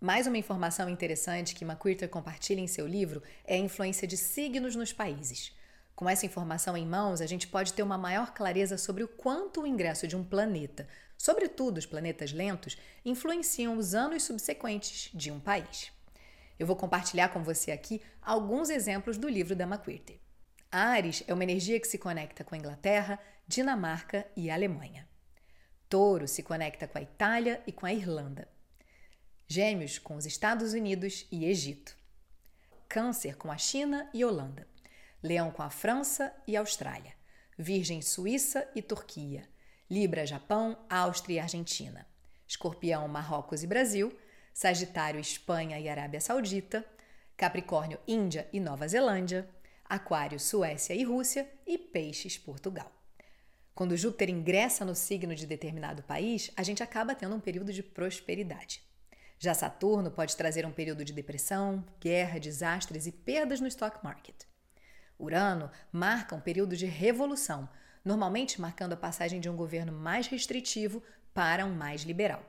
Mais 0.00 0.26
uma 0.26 0.36
informação 0.36 0.90
interessante 0.90 1.54
que 1.54 1.64
McQuirter 1.64 2.08
compartilha 2.10 2.60
em 2.60 2.66
seu 2.66 2.86
livro 2.86 3.22
é 3.46 3.54
a 3.54 3.58
influência 3.58 4.06
de 4.06 4.16
signos 4.16 4.76
nos 4.76 4.92
países. 4.92 5.56
Com 5.94 6.06
essa 6.06 6.26
informação 6.26 6.76
em 6.76 6.86
mãos, 6.86 7.22
a 7.22 7.26
gente 7.26 7.48
pode 7.48 7.72
ter 7.72 7.82
uma 7.82 7.96
maior 7.96 8.34
clareza 8.34 8.76
sobre 8.76 9.02
o 9.02 9.08
quanto 9.08 9.62
o 9.62 9.66
ingresso 9.66 10.06
de 10.06 10.14
um 10.14 10.22
planeta, 10.22 10.86
sobretudo 11.16 11.78
os 11.78 11.86
planetas 11.86 12.30
lentos, 12.30 12.76
influenciam 13.06 13.78
os 13.78 13.94
anos 13.94 14.24
subsequentes 14.24 15.10
de 15.14 15.30
um 15.30 15.40
país. 15.40 15.90
Eu 16.58 16.66
vou 16.66 16.76
compartilhar 16.76 17.30
com 17.30 17.42
você 17.42 17.72
aqui 17.72 18.02
alguns 18.20 18.68
exemplos 18.68 19.16
do 19.16 19.30
livro 19.30 19.56
da 19.56 19.64
McQuirter. 19.64 20.18
Ares 20.70 21.24
é 21.26 21.32
uma 21.32 21.44
energia 21.44 21.80
que 21.80 21.88
se 21.88 21.96
conecta 21.96 22.44
com 22.44 22.54
a 22.54 22.58
Inglaterra, 22.58 23.18
Dinamarca 23.48 24.26
e 24.36 24.50
Alemanha. 24.50 25.08
Touro 25.88 26.28
se 26.28 26.42
conecta 26.42 26.86
com 26.86 26.98
a 26.98 27.02
Itália 27.02 27.62
e 27.66 27.72
com 27.72 27.86
a 27.86 27.94
Irlanda. 27.94 28.55
Gêmeos 29.48 29.96
com 30.00 30.16
os 30.16 30.26
Estados 30.26 30.72
Unidos 30.72 31.24
e 31.30 31.44
Egito. 31.44 31.96
Câncer 32.88 33.36
com 33.36 33.48
a 33.48 33.56
China 33.56 34.10
e 34.12 34.24
Holanda. 34.24 34.66
Leão 35.22 35.52
com 35.52 35.62
a 35.62 35.70
França 35.70 36.34
e 36.48 36.56
Austrália. 36.56 37.14
Virgem, 37.56 38.02
Suíça 38.02 38.68
e 38.74 38.82
Turquia. 38.82 39.48
Libra, 39.88 40.26
Japão, 40.26 40.76
Áustria 40.90 41.36
e 41.36 41.38
Argentina. 41.38 42.04
Escorpião, 42.44 43.06
Marrocos 43.06 43.62
e 43.62 43.68
Brasil. 43.68 44.12
Sagitário, 44.52 45.20
Espanha 45.20 45.78
e 45.78 45.88
Arábia 45.88 46.20
Saudita. 46.20 46.84
Capricórnio, 47.36 48.00
Índia 48.08 48.48
e 48.52 48.58
Nova 48.58 48.88
Zelândia. 48.88 49.48
Aquário, 49.84 50.40
Suécia 50.40 50.92
e 50.92 51.04
Rússia. 51.04 51.48
E 51.64 51.78
Peixes, 51.78 52.36
Portugal. 52.36 52.90
Quando 53.76 53.96
Júpiter 53.96 54.28
ingressa 54.28 54.84
no 54.84 54.96
signo 54.96 55.36
de 55.36 55.46
determinado 55.46 56.02
país, 56.02 56.50
a 56.56 56.64
gente 56.64 56.82
acaba 56.82 57.14
tendo 57.14 57.36
um 57.36 57.40
período 57.40 57.72
de 57.72 57.84
prosperidade. 57.84 58.85
Já 59.38 59.52
Saturno 59.52 60.10
pode 60.10 60.36
trazer 60.36 60.64
um 60.64 60.72
período 60.72 61.04
de 61.04 61.12
depressão, 61.12 61.84
guerra, 62.00 62.40
desastres 62.40 63.06
e 63.06 63.12
perdas 63.12 63.60
no 63.60 63.66
stock 63.66 64.02
market. 64.02 64.44
Urano 65.18 65.70
marca 65.92 66.34
um 66.34 66.40
período 66.40 66.76
de 66.76 66.86
revolução, 66.86 67.68
normalmente 68.04 68.60
marcando 68.60 68.94
a 68.94 68.96
passagem 68.96 69.40
de 69.40 69.48
um 69.48 69.56
governo 69.56 69.92
mais 69.92 70.26
restritivo 70.26 71.02
para 71.34 71.66
um 71.66 71.74
mais 71.74 72.02
liberal. 72.02 72.42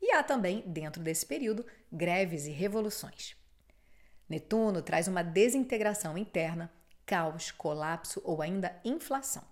E 0.00 0.12
há 0.12 0.22
também, 0.22 0.62
dentro 0.66 1.02
desse 1.02 1.24
período, 1.24 1.64
greves 1.90 2.46
e 2.46 2.50
revoluções. 2.50 3.34
Netuno 4.28 4.82
traz 4.82 5.08
uma 5.08 5.22
desintegração 5.22 6.18
interna, 6.18 6.70
caos, 7.06 7.50
colapso 7.50 8.20
ou 8.24 8.42
ainda 8.42 8.78
inflação. 8.84 9.44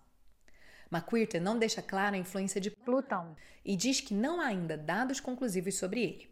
McQuirter 0.90 1.40
não 1.40 1.58
deixa 1.58 1.80
clara 1.80 2.16
a 2.16 2.18
influência 2.18 2.60
de 2.60 2.70
Plutão 2.70 3.34
e 3.64 3.74
diz 3.76 4.00
que 4.00 4.12
não 4.12 4.40
há 4.40 4.46
ainda 4.46 4.76
dados 4.76 5.20
conclusivos 5.20 5.76
sobre 5.76 6.02
ele. 6.02 6.31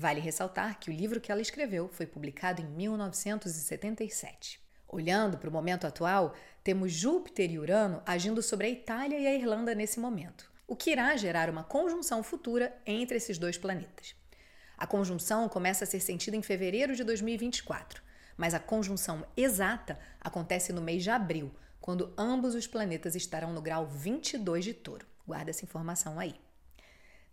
Vale 0.00 0.18
ressaltar 0.18 0.80
que 0.80 0.88
o 0.88 0.94
livro 0.94 1.20
que 1.20 1.30
ela 1.30 1.42
escreveu 1.42 1.86
foi 1.92 2.06
publicado 2.06 2.62
em 2.62 2.64
1977. 2.64 4.58
Olhando 4.88 5.36
para 5.36 5.50
o 5.50 5.52
momento 5.52 5.86
atual, 5.86 6.34
temos 6.64 6.90
Júpiter 6.90 7.50
e 7.50 7.58
Urano 7.58 8.02
agindo 8.06 8.42
sobre 8.42 8.66
a 8.66 8.70
Itália 8.70 9.18
e 9.18 9.26
a 9.26 9.34
Irlanda 9.34 9.74
nesse 9.74 10.00
momento, 10.00 10.50
o 10.66 10.74
que 10.74 10.92
irá 10.92 11.14
gerar 11.18 11.50
uma 11.50 11.62
conjunção 11.62 12.22
futura 12.22 12.74
entre 12.86 13.18
esses 13.18 13.36
dois 13.36 13.58
planetas. 13.58 14.14
A 14.78 14.86
conjunção 14.86 15.50
começa 15.50 15.84
a 15.84 15.86
ser 15.86 16.00
sentida 16.00 16.34
em 16.34 16.40
fevereiro 16.40 16.96
de 16.96 17.04
2024, 17.04 18.02
mas 18.38 18.54
a 18.54 18.58
conjunção 18.58 19.26
exata 19.36 19.98
acontece 20.18 20.72
no 20.72 20.80
mês 20.80 21.02
de 21.02 21.10
abril, 21.10 21.54
quando 21.78 22.14
ambos 22.16 22.54
os 22.54 22.66
planetas 22.66 23.14
estarão 23.14 23.52
no 23.52 23.60
grau 23.60 23.86
22 23.86 24.64
de 24.64 24.72
Touro. 24.72 25.06
Guarda 25.26 25.50
essa 25.50 25.66
informação 25.66 26.18
aí. 26.18 26.40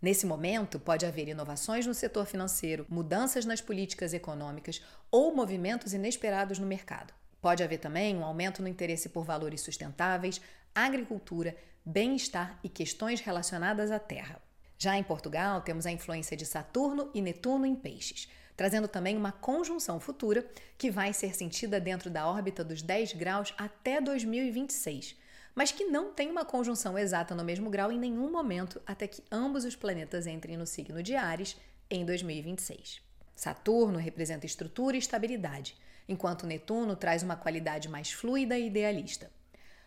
Nesse 0.00 0.26
momento, 0.26 0.78
pode 0.78 1.04
haver 1.04 1.28
inovações 1.28 1.84
no 1.84 1.92
setor 1.92 2.24
financeiro, 2.24 2.86
mudanças 2.88 3.44
nas 3.44 3.60
políticas 3.60 4.14
econômicas 4.14 4.80
ou 5.10 5.34
movimentos 5.34 5.92
inesperados 5.92 6.58
no 6.60 6.66
mercado. 6.66 7.12
Pode 7.40 7.64
haver 7.64 7.78
também 7.78 8.16
um 8.16 8.24
aumento 8.24 8.62
no 8.62 8.68
interesse 8.68 9.08
por 9.08 9.24
valores 9.24 9.60
sustentáveis, 9.60 10.40
agricultura, 10.72 11.56
bem-estar 11.84 12.60
e 12.62 12.68
questões 12.68 13.20
relacionadas 13.20 13.90
à 13.90 13.98
terra. 13.98 14.40
Já 14.78 14.96
em 14.96 15.02
Portugal, 15.02 15.62
temos 15.62 15.84
a 15.84 15.90
influência 15.90 16.36
de 16.36 16.46
Saturno 16.46 17.10
e 17.12 17.20
Netuno 17.20 17.66
em 17.66 17.74
Peixes, 17.74 18.28
trazendo 18.56 18.86
também 18.86 19.16
uma 19.16 19.32
conjunção 19.32 19.98
futura 19.98 20.48
que 20.76 20.92
vai 20.92 21.12
ser 21.12 21.34
sentida 21.34 21.80
dentro 21.80 22.08
da 22.08 22.28
órbita 22.28 22.62
dos 22.62 22.82
10 22.82 23.14
graus 23.14 23.52
até 23.58 24.00
2026 24.00 25.16
mas 25.58 25.72
que 25.72 25.86
não 25.86 26.12
tem 26.12 26.30
uma 26.30 26.44
conjunção 26.44 26.96
exata 26.96 27.34
no 27.34 27.42
mesmo 27.42 27.68
grau 27.68 27.90
em 27.90 27.98
nenhum 27.98 28.30
momento 28.30 28.80
até 28.86 29.08
que 29.08 29.24
ambos 29.28 29.64
os 29.64 29.74
planetas 29.74 30.24
entrem 30.24 30.56
no 30.56 30.64
signo 30.64 31.02
de 31.02 31.16
Ares 31.16 31.56
em 31.90 32.04
2026. 32.04 33.02
Saturno 33.34 33.98
representa 33.98 34.46
estrutura 34.46 34.94
e 34.94 35.00
estabilidade, 35.00 35.76
enquanto 36.08 36.46
Netuno 36.46 36.94
traz 36.94 37.24
uma 37.24 37.34
qualidade 37.34 37.88
mais 37.88 38.12
fluida 38.12 38.56
e 38.56 38.68
idealista. 38.68 39.32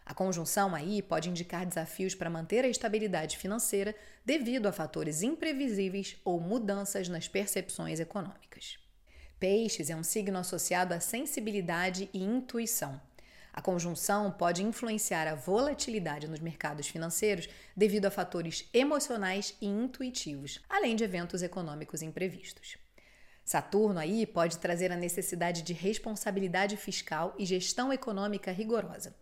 A 0.05 0.13
conjunção 0.13 0.75
aí 0.75 1.01
pode 1.01 1.29
indicar 1.29 1.65
desafios 1.65 2.13
para 2.13 2.29
manter 2.29 2.65
a 2.65 2.67
estabilidade 2.67 3.37
financeira 3.37 3.95
devido 4.25 4.65
a 4.65 4.73
fatores 4.73 5.21
imprevisíveis 5.21 6.17
ou 6.25 6.41
mudanças 6.41 7.07
nas 7.07 7.29
percepções 7.29 8.01
econômicas. 8.01 8.77
Peixes 9.39 9.89
é 9.89 9.95
um 9.95 10.03
signo 10.03 10.37
associado 10.37 10.93
à 10.93 10.99
sensibilidade 10.99 12.09
e 12.13 12.21
intuição. 12.21 12.99
A 13.53 13.61
conjunção 13.61 14.31
pode 14.31 14.63
influenciar 14.63 15.27
a 15.27 15.35
volatilidade 15.35 16.27
nos 16.27 16.39
mercados 16.39 16.87
financeiros 16.87 17.49
devido 17.75 18.05
a 18.05 18.11
fatores 18.11 18.67
emocionais 18.73 19.55
e 19.59 19.65
intuitivos, 19.65 20.61
além 20.69 20.95
de 20.95 21.03
eventos 21.03 21.43
econômicos 21.43 22.01
imprevistos. 22.01 22.77
Saturno 23.43 23.99
aí 23.99 24.25
pode 24.25 24.57
trazer 24.59 24.91
a 24.91 24.95
necessidade 24.95 25.61
de 25.63 25.73
responsabilidade 25.73 26.77
fiscal 26.77 27.35
e 27.37 27.45
gestão 27.45 27.91
econômica 27.91 28.51
rigorosa. 28.51 29.13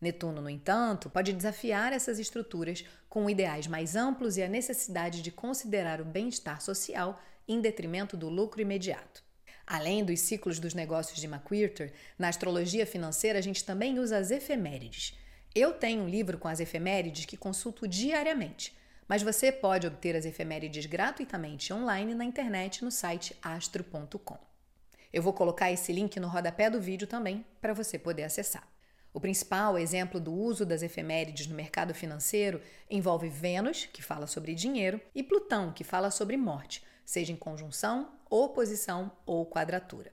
Netuno, 0.00 0.40
no 0.40 0.48
entanto, 0.48 1.10
pode 1.10 1.32
desafiar 1.32 1.92
essas 1.92 2.20
estruturas 2.20 2.84
com 3.08 3.28
ideais 3.28 3.66
mais 3.66 3.96
amplos 3.96 4.36
e 4.36 4.42
a 4.42 4.48
necessidade 4.48 5.20
de 5.20 5.32
considerar 5.32 6.00
o 6.00 6.04
bem-estar 6.04 6.60
social 6.60 7.20
em 7.48 7.60
detrimento 7.60 8.16
do 8.16 8.28
lucro 8.28 8.60
imediato. 8.60 9.24
Além 9.70 10.02
dos 10.02 10.20
ciclos 10.20 10.58
dos 10.58 10.72
negócios 10.72 11.20
de 11.20 11.26
McQuirter, 11.26 11.92
na 12.18 12.28
astrologia 12.28 12.86
financeira 12.86 13.38
a 13.38 13.42
gente 13.42 13.62
também 13.62 13.98
usa 13.98 14.16
as 14.16 14.30
efemérides. 14.30 15.12
Eu 15.54 15.74
tenho 15.74 16.04
um 16.04 16.08
livro 16.08 16.38
com 16.38 16.48
as 16.48 16.58
efemérides 16.58 17.26
que 17.26 17.36
consulto 17.36 17.86
diariamente, 17.86 18.74
mas 19.06 19.22
você 19.22 19.52
pode 19.52 19.86
obter 19.86 20.16
as 20.16 20.24
efemérides 20.24 20.86
gratuitamente 20.86 21.70
online 21.70 22.14
na 22.14 22.24
internet 22.24 22.82
no 22.82 22.90
site 22.90 23.36
astro.com. 23.42 24.38
Eu 25.12 25.22
vou 25.22 25.34
colocar 25.34 25.70
esse 25.70 25.92
link 25.92 26.18
no 26.18 26.28
rodapé 26.28 26.70
do 26.70 26.80
vídeo 26.80 27.06
também 27.06 27.44
para 27.60 27.74
você 27.74 27.98
poder 27.98 28.22
acessar. 28.22 28.66
O 29.12 29.20
principal 29.20 29.76
exemplo 29.76 30.18
do 30.18 30.32
uso 30.32 30.64
das 30.64 30.82
efemérides 30.82 31.46
no 31.46 31.54
mercado 31.54 31.92
financeiro 31.92 32.62
envolve 32.88 33.28
Vênus, 33.28 33.86
que 33.92 34.00
fala 34.00 34.26
sobre 34.26 34.54
dinheiro, 34.54 34.98
e 35.14 35.22
Plutão, 35.22 35.72
que 35.74 35.84
fala 35.84 36.10
sobre 36.10 36.38
morte, 36.38 36.82
seja 37.04 37.32
em 37.32 37.36
conjunção, 37.36 38.17
oposição 38.30 39.12
ou 39.24 39.46
quadratura. 39.46 40.12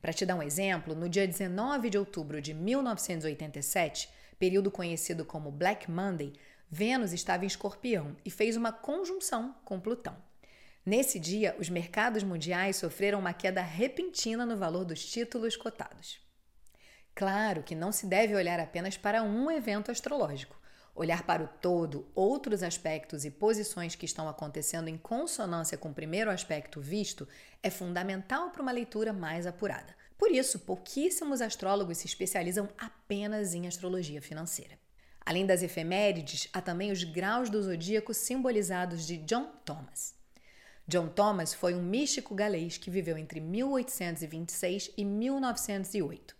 Para 0.00 0.12
te 0.12 0.24
dar 0.24 0.36
um 0.36 0.42
exemplo, 0.42 0.94
no 0.94 1.08
dia 1.08 1.26
19 1.26 1.90
de 1.90 1.98
outubro 1.98 2.40
de 2.40 2.54
1987, 2.54 4.08
período 4.38 4.70
conhecido 4.70 5.24
como 5.24 5.50
Black 5.50 5.90
Monday, 5.90 6.32
Vênus 6.70 7.12
estava 7.12 7.44
em 7.44 7.46
Escorpião 7.46 8.16
e 8.24 8.30
fez 8.30 8.56
uma 8.56 8.72
conjunção 8.72 9.54
com 9.64 9.80
Plutão. 9.80 10.16
Nesse 10.84 11.18
dia, 11.18 11.56
os 11.58 11.68
mercados 11.68 12.22
mundiais 12.22 12.76
sofreram 12.76 13.18
uma 13.18 13.32
queda 13.32 13.62
repentina 13.62 14.46
no 14.46 14.56
valor 14.56 14.84
dos 14.84 15.04
títulos 15.04 15.56
cotados. 15.56 16.20
Claro 17.14 17.62
que 17.62 17.74
não 17.74 17.90
se 17.90 18.06
deve 18.06 18.34
olhar 18.34 18.60
apenas 18.60 18.96
para 18.96 19.22
um 19.22 19.50
evento 19.50 19.90
astrológico. 19.90 20.56
Olhar 20.98 21.24
para 21.24 21.44
o 21.44 21.46
todo, 21.46 22.10
outros 22.14 22.62
aspectos 22.62 23.26
e 23.26 23.30
posições 23.30 23.94
que 23.94 24.06
estão 24.06 24.30
acontecendo 24.30 24.88
em 24.88 24.96
consonância 24.96 25.76
com 25.76 25.90
o 25.90 25.94
primeiro 25.94 26.30
aspecto 26.30 26.80
visto 26.80 27.28
é 27.62 27.68
fundamental 27.68 28.48
para 28.48 28.62
uma 28.62 28.72
leitura 28.72 29.12
mais 29.12 29.46
apurada. 29.46 29.94
Por 30.16 30.30
isso, 30.30 30.60
pouquíssimos 30.60 31.42
astrólogos 31.42 31.98
se 31.98 32.06
especializam 32.06 32.66
apenas 32.78 33.52
em 33.52 33.66
astrologia 33.66 34.22
financeira. 34.22 34.78
Além 35.20 35.44
das 35.44 35.62
efemérides, 35.62 36.48
há 36.50 36.62
também 36.62 36.90
os 36.90 37.04
graus 37.04 37.50
do 37.50 37.62
zodíaco 37.62 38.14
simbolizados 38.14 39.06
de 39.06 39.18
John 39.18 39.50
Thomas. 39.66 40.14
John 40.88 41.08
Thomas 41.08 41.52
foi 41.52 41.74
um 41.74 41.82
místico 41.82 42.34
galês 42.34 42.78
que 42.78 42.88
viveu 42.88 43.18
entre 43.18 43.38
1826 43.38 44.92
e 44.96 45.04
1908. 45.04 46.34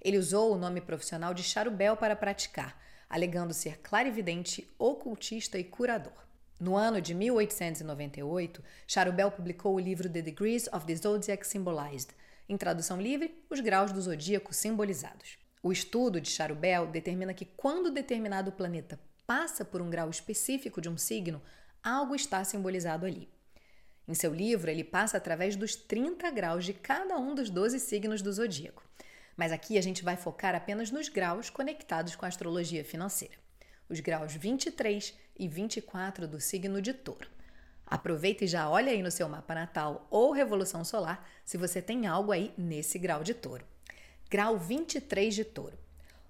Ele 0.00 0.18
usou 0.18 0.52
o 0.52 0.58
nome 0.58 0.80
profissional 0.80 1.32
de 1.32 1.44
Charubel 1.44 1.96
para 1.96 2.16
praticar, 2.16 2.82
alegando 3.12 3.52
ser 3.52 3.78
clarividente, 3.80 4.66
ocultista 4.78 5.58
e 5.58 5.64
curador. 5.64 6.14
No 6.58 6.76
ano 6.76 6.98
de 6.98 7.12
1898, 7.12 8.64
Charubel 8.86 9.30
publicou 9.30 9.74
o 9.74 9.78
livro 9.78 10.08
The 10.08 10.22
Degrees 10.22 10.66
of 10.72 10.86
the 10.86 10.96
Zodiac 10.96 11.46
Symbolized, 11.46 12.08
em 12.48 12.56
tradução 12.56 12.98
livre, 12.98 13.44
os 13.50 13.60
graus 13.60 13.92
do 13.92 14.00
zodíaco 14.00 14.54
simbolizados. 14.54 15.36
O 15.62 15.70
estudo 15.70 16.22
de 16.22 16.30
Charubel 16.30 16.86
determina 16.86 17.34
que 17.34 17.44
quando 17.44 17.90
determinado 17.90 18.50
planeta 18.50 18.98
passa 19.26 19.62
por 19.62 19.82
um 19.82 19.90
grau 19.90 20.08
específico 20.08 20.80
de 20.80 20.88
um 20.88 20.96
signo, 20.96 21.42
algo 21.82 22.14
está 22.14 22.42
simbolizado 22.44 23.04
ali. 23.04 23.28
Em 24.08 24.14
seu 24.14 24.32
livro, 24.32 24.70
ele 24.70 24.82
passa 24.82 25.18
através 25.18 25.54
dos 25.54 25.76
30 25.76 26.30
graus 26.30 26.64
de 26.64 26.72
cada 26.72 27.18
um 27.18 27.34
dos 27.34 27.50
12 27.50 27.78
signos 27.78 28.22
do 28.22 28.32
zodíaco. 28.32 28.82
Mas 29.36 29.52
aqui 29.52 29.78
a 29.78 29.82
gente 29.82 30.04
vai 30.04 30.16
focar 30.16 30.54
apenas 30.54 30.90
nos 30.90 31.08
graus 31.08 31.50
conectados 31.50 32.14
com 32.14 32.24
a 32.24 32.28
astrologia 32.28 32.84
financeira, 32.84 33.34
os 33.88 34.00
graus 34.00 34.34
23 34.34 35.14
e 35.38 35.48
24 35.48 36.28
do 36.28 36.40
signo 36.40 36.82
de 36.82 36.92
Touro. 36.92 37.28
Aproveita 37.86 38.44
e 38.44 38.48
já 38.48 38.68
olha 38.70 38.92
aí 38.92 39.02
no 39.02 39.10
seu 39.10 39.28
mapa 39.28 39.54
natal 39.54 40.06
ou 40.10 40.32
revolução 40.32 40.84
solar 40.84 41.28
se 41.44 41.58
você 41.58 41.82
tem 41.82 42.06
algo 42.06 42.32
aí 42.32 42.52
nesse 42.56 42.98
grau 42.98 43.22
de 43.22 43.34
Touro. 43.34 43.66
Grau 44.30 44.58
23 44.58 45.34
de 45.34 45.44
Touro. 45.44 45.78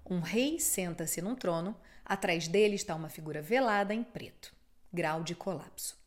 Um 0.05 0.19
rei 0.19 0.59
senta-se 0.59 1.21
num 1.21 1.35
trono, 1.35 1.73
atrás 2.03 2.49
dele 2.49 2.75
está 2.75 2.93
uma 2.93 3.07
figura 3.07 3.41
velada 3.41 3.93
em 3.93 4.03
preto. 4.03 4.53
Grau 4.91 5.23
de 5.23 5.35
colapso. 5.35 5.97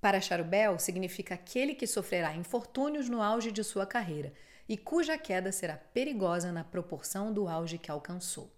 Para 0.00 0.20
Charubel, 0.20 0.78
significa 0.78 1.34
aquele 1.34 1.74
que 1.74 1.86
sofrerá 1.86 2.34
infortúnios 2.34 3.08
no 3.08 3.22
auge 3.22 3.50
de 3.50 3.64
sua 3.64 3.86
carreira 3.86 4.32
e 4.68 4.76
cuja 4.76 5.16
queda 5.16 5.50
será 5.50 5.76
perigosa 5.76 6.52
na 6.52 6.62
proporção 6.62 7.32
do 7.32 7.48
auge 7.48 7.78
que 7.78 7.90
alcançou. 7.90 8.52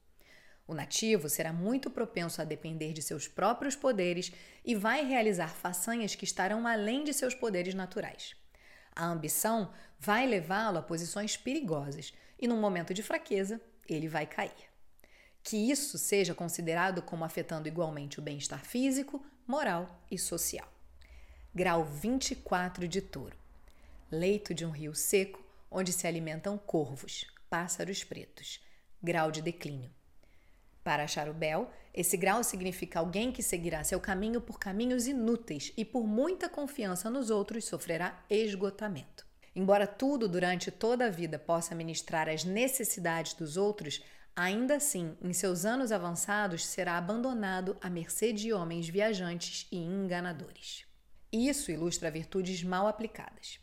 O 0.66 0.75
nativo 0.75 1.29
será 1.29 1.53
muito 1.53 1.90
propenso 1.90 2.40
a 2.40 2.44
depender 2.44 2.92
de 2.92 3.03
seus 3.03 3.27
próprios 3.27 3.75
poderes 3.75 4.33
e 4.64 4.75
vai 4.75 5.05
realizar 5.05 5.49
façanhas 5.49 6.14
que 6.14 6.25
estarão 6.25 6.66
além 6.66 7.05
de 7.05 7.12
seus 7.12 7.35
poderes 7.35 7.75
naturais. 7.75 8.37
A 8.94 9.05
ambição 9.07 9.73
vai 9.99 10.27
levá-lo 10.27 10.79
a 10.79 10.83
posições 10.83 11.37
perigosas 11.37 12.12
e, 12.38 12.46
num 12.46 12.61
momento 12.61 12.94
de 12.94 13.03
fraqueza, 13.03 13.61
ele 13.88 14.09
vai 14.09 14.27
cair. 14.27 14.70
Que 15.42 15.57
isso 15.57 15.99
seja 15.99 16.35
considerado 16.35 17.03
como 17.03 17.25
afetando 17.25 17.66
igualmente 17.66 18.18
o 18.18 18.23
bem-estar 18.23 18.64
físico, 18.64 19.25
moral 19.46 20.05
e 20.11 20.18
social. 20.18 20.73
Grau 21.53 21.85
24 21.85 22.87
de 22.87 23.01
touro. 23.01 23.37
Leito 24.11 24.55
de 24.55 24.64
um 24.64 24.70
rio 24.70 24.94
seco 24.94 25.50
onde 25.71 25.93
se 25.93 26.07
alimentam 26.07 26.59
corvos, 26.59 27.27
pássaros 27.49 28.03
pretos. 28.03 28.61
Grau 29.03 29.31
de 29.31 29.41
declínio. 29.41 29.91
Para 30.83 31.07
Charubel, 31.07 31.71
esse 31.93 32.17
grau 32.17 32.43
significa 32.43 32.99
alguém 32.99 33.31
que 33.31 33.43
seguirá 33.43 33.85
seu 33.85 34.01
caminho 34.01 34.41
por 34.41 34.59
caminhos 34.59 35.07
inúteis 35.07 35.73
e 35.77 35.85
por 35.85 36.07
muita 36.07 36.49
confiança 36.49 37.11
nos 37.11 37.31
outros 37.31 37.65
sofrerá 37.65 38.25
esgotamento. 38.31 39.27
Embora 39.55 39.87
tudo 39.87 40.29
durante 40.29 40.71
toda 40.71 41.07
a 41.07 41.11
vida 41.11 41.39
possa 41.39 41.75
ministrar 41.75 42.29
as 42.29 42.45
necessidades 42.45 43.35
dos 43.35 43.57
outros, 43.57 44.03
ainda 44.35 44.77
assim, 44.77 45.17
em 45.21 45.33
seus 45.33 45.65
anos 45.65 45.91
avançados, 45.93 46.65
será 46.65 46.97
abandonado 46.97 47.77
à 47.81 47.91
mercê 47.91 48.33
de 48.33 48.53
homens 48.53 48.89
viajantes 48.89 49.67
e 49.71 49.77
enganadores. 49.77 50.87
Isso 51.33 51.71
ilustra 51.71 52.11
virtudes 52.11 52.63
mal 52.63 52.87
aplicadas. 52.87 53.59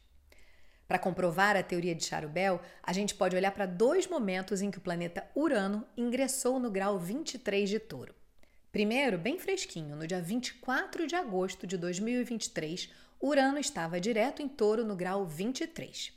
Para 0.88 0.98
comprovar 0.98 1.58
a 1.58 1.64
teoria 1.64 1.94
de 1.94 2.06
Charubel, 2.06 2.62
a 2.82 2.94
gente 2.94 3.14
pode 3.14 3.36
olhar 3.36 3.52
para 3.52 3.66
dois 3.66 4.08
momentos 4.08 4.62
em 4.62 4.72
que 4.72 4.78
o 4.78 4.82
planeta 4.82 5.28
Urano 5.36 5.86
ingressou 5.98 6.60
no 6.60 6.72
grau 6.72 6.98
23 6.98 7.70
de 7.70 7.78
Touro. 7.78 8.16
Primeiro, 8.72 9.18
bem 9.18 9.38
fresquinho, 9.38 9.96
no 9.96 10.08
dia 10.08 10.22
24 10.22 11.06
de 11.06 11.16
agosto 11.16 11.68
de 11.68 11.78
2023, 11.78 12.90
Urano 13.22 13.58
estava 13.58 14.00
direto 14.00 14.42
em 14.42 14.48
Touro 14.48 14.86
no 14.86 14.96
grau 14.96 15.26
23. 15.26 16.14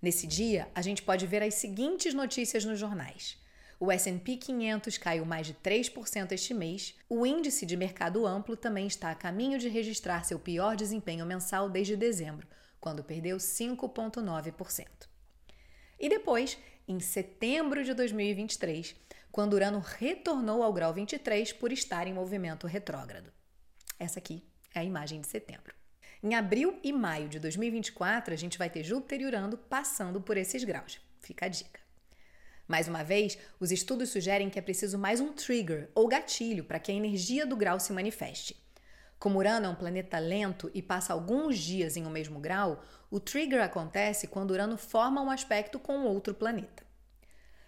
Nesse 0.00 0.26
dia, 0.26 0.68
a 0.74 0.80
gente 0.80 1.02
pode 1.02 1.26
ver 1.26 1.42
as 1.42 1.54
seguintes 1.54 2.14
notícias 2.14 2.64
nos 2.64 2.78
jornais. 2.78 3.36
O 3.78 3.90
S&P 3.90 4.36
500 4.36 4.98
caiu 4.98 5.24
mais 5.24 5.46
de 5.46 5.54
3% 5.54 6.32
este 6.32 6.54
mês. 6.54 6.94
O 7.08 7.26
índice 7.26 7.66
de 7.66 7.76
mercado 7.76 8.26
amplo 8.26 8.56
também 8.56 8.86
está 8.86 9.10
a 9.10 9.14
caminho 9.14 9.58
de 9.58 9.68
registrar 9.68 10.24
seu 10.24 10.38
pior 10.38 10.76
desempenho 10.76 11.26
mensal 11.26 11.68
desde 11.68 11.96
dezembro, 11.96 12.46
quando 12.80 13.04
perdeu 13.04 13.36
5,9%. 13.36 14.86
E 15.98 16.08
depois, 16.08 16.56
em 16.88 16.98
setembro 16.98 17.84
de 17.84 17.92
2023, 17.92 18.96
quando 19.30 19.54
Urano 19.54 19.78
retornou 19.78 20.62
ao 20.62 20.72
grau 20.72 20.92
23 20.92 21.52
por 21.52 21.72
estar 21.72 22.06
em 22.06 22.14
movimento 22.14 22.66
retrógrado. 22.66 23.32
Essa 23.98 24.18
aqui 24.18 24.42
é 24.74 24.80
a 24.80 24.84
imagem 24.84 25.20
de 25.20 25.28
setembro. 25.28 25.74
Em 26.22 26.34
abril 26.34 26.78
e 26.82 26.92
maio 26.92 27.28
de 27.28 27.38
2024, 27.38 28.34
a 28.34 28.36
gente 28.36 28.58
vai 28.58 28.68
ter 28.68 28.82
Júpiter 28.82 29.20
e 29.20 29.26
Urano 29.26 29.56
passando 29.56 30.20
por 30.20 30.36
esses 30.36 30.64
graus. 30.64 31.00
Fica 31.20 31.46
a 31.46 31.48
dica. 31.48 31.80
Mais 32.66 32.88
uma 32.88 33.02
vez, 33.02 33.36
os 33.58 33.72
estudos 33.72 34.10
sugerem 34.10 34.48
que 34.48 34.58
é 34.58 34.62
preciso 34.62 34.98
mais 34.98 35.20
um 35.20 35.32
trigger 35.32 35.90
ou 35.94 36.06
gatilho 36.06 36.64
para 36.64 36.78
que 36.78 36.92
a 36.92 36.94
energia 36.94 37.44
do 37.44 37.56
grau 37.56 37.80
se 37.80 37.92
manifeste. 37.92 38.56
Como 39.20 39.38
Urano 39.38 39.66
é 39.66 39.68
um 39.68 39.74
planeta 39.74 40.18
lento 40.18 40.70
e 40.72 40.80
passa 40.80 41.12
alguns 41.12 41.58
dias 41.58 41.94
em 41.94 42.06
um 42.06 42.10
mesmo 42.10 42.40
grau, 42.40 42.82
o 43.10 43.20
trigger 43.20 43.62
acontece 43.62 44.26
quando 44.26 44.52
Urano 44.52 44.78
forma 44.78 45.20
um 45.20 45.30
aspecto 45.30 45.78
com 45.78 46.06
outro 46.06 46.32
planeta. 46.32 46.82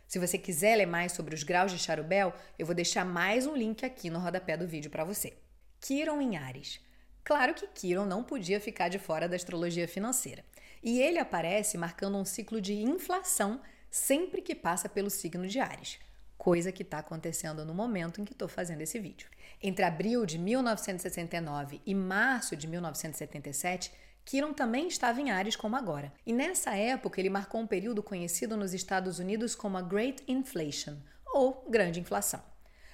Se 0.09 0.19
você 0.19 0.39
quiser 0.39 0.77
ler 0.77 0.87
mais 0.87 1.13
sobre 1.13 1.35
os 1.35 1.43
graus 1.43 1.71
de 1.71 1.79
Charubel, 1.79 2.33
eu 2.59 2.65
vou 2.65 2.75
deixar 2.75 3.05
mais 3.05 3.47
um 3.47 3.55
link 3.55 3.85
aqui 3.85 4.09
no 4.09 4.19
rodapé 4.19 4.57
do 4.57 4.67
vídeo 4.67 4.91
para 4.91 5.05
você. 5.05 5.35
Quiron 5.79 6.23
em 6.23 6.39
Ares. 6.39 6.81
Claro 7.23 7.53
que 7.53 7.67
Quiron 7.67 8.07
não 8.07 8.25
podia 8.25 8.59
ficar 8.59 8.89
de 8.89 8.99
fora 8.99 9.29
da 9.29 9.37
astrologia 9.37 9.87
financeira. 9.87 10.43
E 10.83 11.03
ele 11.03 11.19
aparece 11.19 11.77
marcando 11.77 12.17
um 12.17 12.25
ciclo 12.25 12.63
de 12.63 12.73
inflação 12.73 13.61
sempre 13.91 14.41
que 14.41 14.55
passa 14.55 14.89
pelo 14.89 15.11
signo 15.11 15.47
de 15.47 15.61
Ares 15.61 15.99
coisa 16.43 16.73
que 16.73 16.83
está 16.83 16.99
acontecendo 16.99 17.65
no 17.65 17.73
momento 17.73 18.21
em 18.21 18.25
que 18.25 18.33
estou 18.33 18.49
fazendo 18.49 18.81
esse 18.81 18.99
vídeo. 18.99 19.29
Entre 19.65 19.85
abril 19.85 20.27
de 20.27 20.39
1969 20.39 21.81
e 21.87 21.95
março 21.95 22.57
de 22.57 22.67
1977, 22.67 23.93
Kiron 24.25 24.53
também 24.53 24.89
estava 24.89 25.21
em 25.21 25.31
Ares 25.31 25.55
como 25.55 25.77
agora. 25.77 26.13
E 26.27 26.33
nessa 26.33 26.75
época 26.75 27.21
ele 27.21 27.31
marcou 27.31 27.61
um 27.61 27.67
período 27.67 28.03
conhecido 28.03 28.57
nos 28.57 28.75
Estados 28.75 29.21
Unidos 29.21 29.55
como 29.55 29.79
a 29.79 29.83
Great 29.83 30.21
Inflation, 30.27 30.97
ou 31.33 31.65
Grande 31.69 32.01
Inflação. 32.01 32.43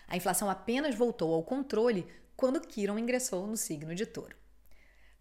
A 0.07 0.17
inflação 0.17 0.51
apenas 0.51 0.95
voltou 0.95 1.35
ao 1.35 1.43
controle 1.43 2.07
quando 2.37 2.61
Kiron 2.61 2.99
ingressou 2.99 3.47
no 3.47 3.57
signo 3.57 3.95
de 3.95 4.05
Touro. 4.05 4.37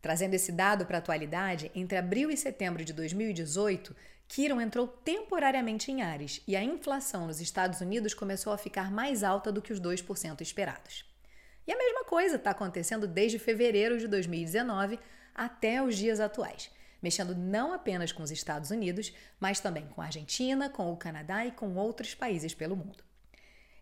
Trazendo 0.01 0.33
esse 0.33 0.51
dado 0.51 0.85
para 0.85 0.97
a 0.97 0.99
atualidade, 0.99 1.71
entre 1.73 1.97
abril 1.97 2.29
e 2.29 2.35
setembro 2.35 2.83
de 2.83 2.91
2018, 2.91 3.95
Kiron 4.27 4.59
entrou 4.59 4.85
temporariamente 4.85 5.91
em 5.91 6.01
Ares 6.01 6.41
e 6.45 6.57
a 6.57 6.63
inflação 6.63 7.25
nos 7.25 7.39
Estados 7.39 7.79
Unidos 7.79 8.13
começou 8.13 8.51
a 8.51 8.57
ficar 8.57 8.91
mais 8.91 9.23
alta 9.23 9.49
do 9.49 9.61
que 9.61 9.71
os 9.71 9.79
2% 9.79 10.41
esperados. 10.41 11.16
E 11.67 11.71
a 11.73 11.77
mesma 11.77 12.05
coisa 12.05 12.37
está 12.37 12.51
acontecendo 12.51 13.05
desde 13.05 13.37
fevereiro 13.37 13.99
de 13.99 14.07
2019 14.07 14.97
até 15.35 15.83
os 15.83 15.97
dias 15.97 16.21
atuais, 16.21 16.71
mexendo 17.01 17.35
não 17.35 17.73
apenas 17.73 18.13
com 18.13 18.23
os 18.23 18.31
Estados 18.31 18.71
Unidos, 18.71 19.13
mas 19.39 19.59
também 19.59 19.85
com 19.87 20.01
a 20.01 20.05
Argentina, 20.05 20.69
com 20.69 20.91
o 20.91 20.97
Canadá 20.97 21.45
e 21.45 21.51
com 21.51 21.75
outros 21.75 22.15
países 22.15 22.53
pelo 22.53 22.77
mundo. 22.77 23.03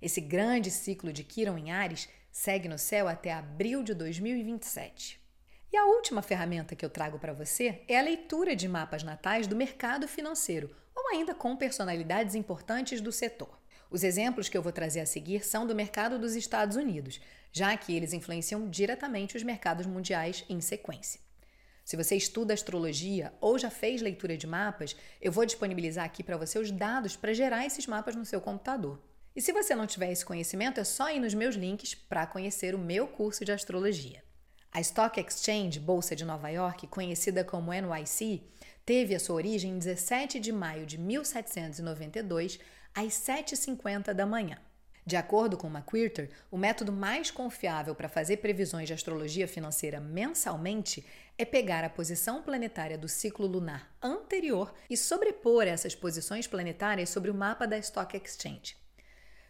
Esse 0.01 0.19
grande 0.19 0.71
ciclo 0.71 1.13
de 1.13 1.23
Quiron 1.23 1.57
em 1.57 1.71
Ares 1.71 2.09
segue 2.31 2.67
no 2.67 2.77
céu 2.77 3.07
até 3.07 3.31
abril 3.31 3.83
de 3.83 3.93
2027. 3.93 5.23
E 5.71 5.77
a 5.77 5.85
última 5.85 6.21
ferramenta 6.21 6.75
que 6.75 6.83
eu 6.85 6.89
trago 6.89 7.19
para 7.19 7.33
você 7.33 7.83
é 7.87 7.99
a 7.99 8.01
leitura 8.01 8.55
de 8.55 8.67
mapas 8.67 9.03
natais 9.03 9.47
do 9.47 9.55
mercado 9.55 10.07
financeiro, 10.07 10.75
ou 10.95 11.09
ainda 11.09 11.35
com 11.35 11.55
personalidades 11.55 12.35
importantes 12.35 12.99
do 12.99 13.11
setor. 13.11 13.59
Os 13.89 14.03
exemplos 14.03 14.49
que 14.49 14.57
eu 14.57 14.61
vou 14.61 14.71
trazer 14.71 14.99
a 14.99 15.05
seguir 15.05 15.45
são 15.45 15.65
do 15.65 15.75
mercado 15.75 16.17
dos 16.17 16.35
Estados 16.35 16.75
Unidos, 16.75 17.19
já 17.51 17.75
que 17.77 17.95
eles 17.95 18.13
influenciam 18.13 18.69
diretamente 18.69 19.37
os 19.37 19.43
mercados 19.43 19.85
mundiais 19.85 20.43
em 20.49 20.59
sequência. 20.59 21.19
Se 21.85 21.95
você 21.95 22.15
estuda 22.15 22.53
astrologia 22.53 23.31
ou 23.39 23.59
já 23.59 23.69
fez 23.69 24.01
leitura 24.01 24.35
de 24.35 24.47
mapas, 24.47 24.95
eu 25.21 25.31
vou 25.31 25.45
disponibilizar 25.45 26.03
aqui 26.03 26.23
para 26.23 26.35
você 26.35 26.57
os 26.57 26.71
dados 26.71 27.15
para 27.15 27.33
gerar 27.33 27.65
esses 27.65 27.85
mapas 27.85 28.15
no 28.15 28.25
seu 28.25 28.41
computador. 28.41 28.99
E 29.35 29.41
se 29.41 29.51
você 29.51 29.75
não 29.75 29.85
tiver 29.85 30.11
esse 30.11 30.25
conhecimento, 30.25 30.79
é 30.79 30.83
só 30.83 31.11
ir 31.11 31.19
nos 31.19 31.33
meus 31.33 31.55
links 31.55 31.93
para 31.93 32.25
conhecer 32.25 32.73
o 32.73 32.79
meu 32.79 33.05
curso 33.05 33.45
de 33.45 33.51
astrologia. 33.51 34.23
A 34.71 34.81
Stock 34.81 35.19
Exchange, 35.19 35.79
Bolsa 35.79 36.15
de 36.15 36.25
Nova 36.25 36.49
York, 36.49 36.87
conhecida 36.87 37.43
como 37.43 37.71
NYC, 37.71 38.43
teve 38.85 39.13
a 39.13 39.19
sua 39.19 39.35
origem 39.35 39.71
em 39.71 39.77
17 39.77 40.39
de 40.39 40.51
maio 40.51 40.85
de 40.85 40.97
1792, 40.97 42.59
às 42.95 43.13
7h50 43.13 44.13
da 44.13 44.25
manhã. 44.25 44.57
De 45.05 45.15
acordo 45.15 45.55
com 45.55 45.67
McQuirter, 45.67 46.31
o 46.49 46.57
método 46.57 46.91
mais 46.91 47.29
confiável 47.29 47.93
para 47.93 48.09
fazer 48.09 48.37
previsões 48.37 48.87
de 48.87 48.93
astrologia 48.93 49.47
financeira 49.47 49.99
mensalmente 49.99 51.05
é 51.37 51.45
pegar 51.45 51.83
a 51.83 51.89
posição 51.89 52.41
planetária 52.41 52.97
do 52.97 53.07
ciclo 53.07 53.45
lunar 53.45 53.95
anterior 54.01 54.73
e 54.89 54.97
sobrepor 54.97 55.67
essas 55.67 55.93
posições 55.93 56.47
planetárias 56.47 57.09
sobre 57.09 57.29
o 57.29 57.35
mapa 57.35 57.67
da 57.67 57.77
Stock 57.77 58.17
Exchange. 58.17 58.75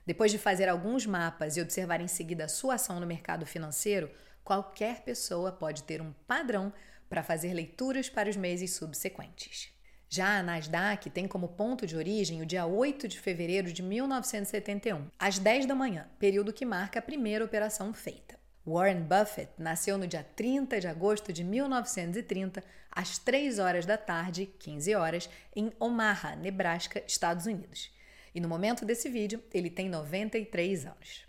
Depois 0.05 0.29
de 0.29 0.37
fazer 0.37 0.67
alguns 0.67 1.05
mapas 1.05 1.55
e 1.55 1.61
observar 1.61 2.01
em 2.01 2.07
seguida 2.07 2.45
a 2.45 2.49
sua 2.49 2.75
ação 2.75 2.99
no 2.99 3.07
mercado 3.07 3.45
financeiro, 3.45 4.11
qualquer 4.43 5.03
pessoa 5.03 5.53
pode 5.53 5.83
ter 5.83 6.01
um 6.01 6.11
padrão 6.27 6.73
para 7.07 7.23
fazer 7.23 7.53
leituras 7.53 8.09
para 8.09 8.29
os 8.29 8.35
meses 8.35 8.73
subsequentes. 8.73 9.74
Já 10.15 10.39
a 10.39 10.43
Nasdaq 10.43 11.09
tem 11.09 11.27
como 11.27 11.49
ponto 11.49 11.85
de 11.85 11.97
origem 11.97 12.41
o 12.41 12.45
dia 12.45 12.65
8 12.65 13.05
de 13.05 13.19
fevereiro 13.19 13.73
de 13.73 13.83
1971, 13.83 15.07
às 15.19 15.37
10 15.37 15.65
da 15.65 15.75
manhã, 15.75 16.07
período 16.17 16.53
que 16.53 16.63
marca 16.63 16.99
a 16.99 17.01
primeira 17.01 17.43
operação 17.43 17.93
feita. 17.93 18.39
Warren 18.65 19.01
Buffett 19.01 19.51
nasceu 19.57 19.97
no 19.97 20.07
dia 20.07 20.25
30 20.33 20.79
de 20.79 20.87
agosto 20.87 21.33
de 21.33 21.43
1930, 21.43 22.63
às 22.89 23.17
3 23.17 23.59
horas 23.59 23.85
da 23.85 23.97
tarde, 23.97 24.45
15 24.57 24.95
horas, 24.95 25.29
em 25.53 25.73
Omaha, 25.81 26.33
Nebraska, 26.37 27.03
Estados 27.05 27.45
Unidos. 27.45 27.91
E 28.33 28.39
no 28.39 28.47
momento 28.47 28.85
desse 28.85 29.09
vídeo, 29.09 29.43
ele 29.53 29.69
tem 29.69 29.89
93 29.89 30.85
anos. 30.85 31.25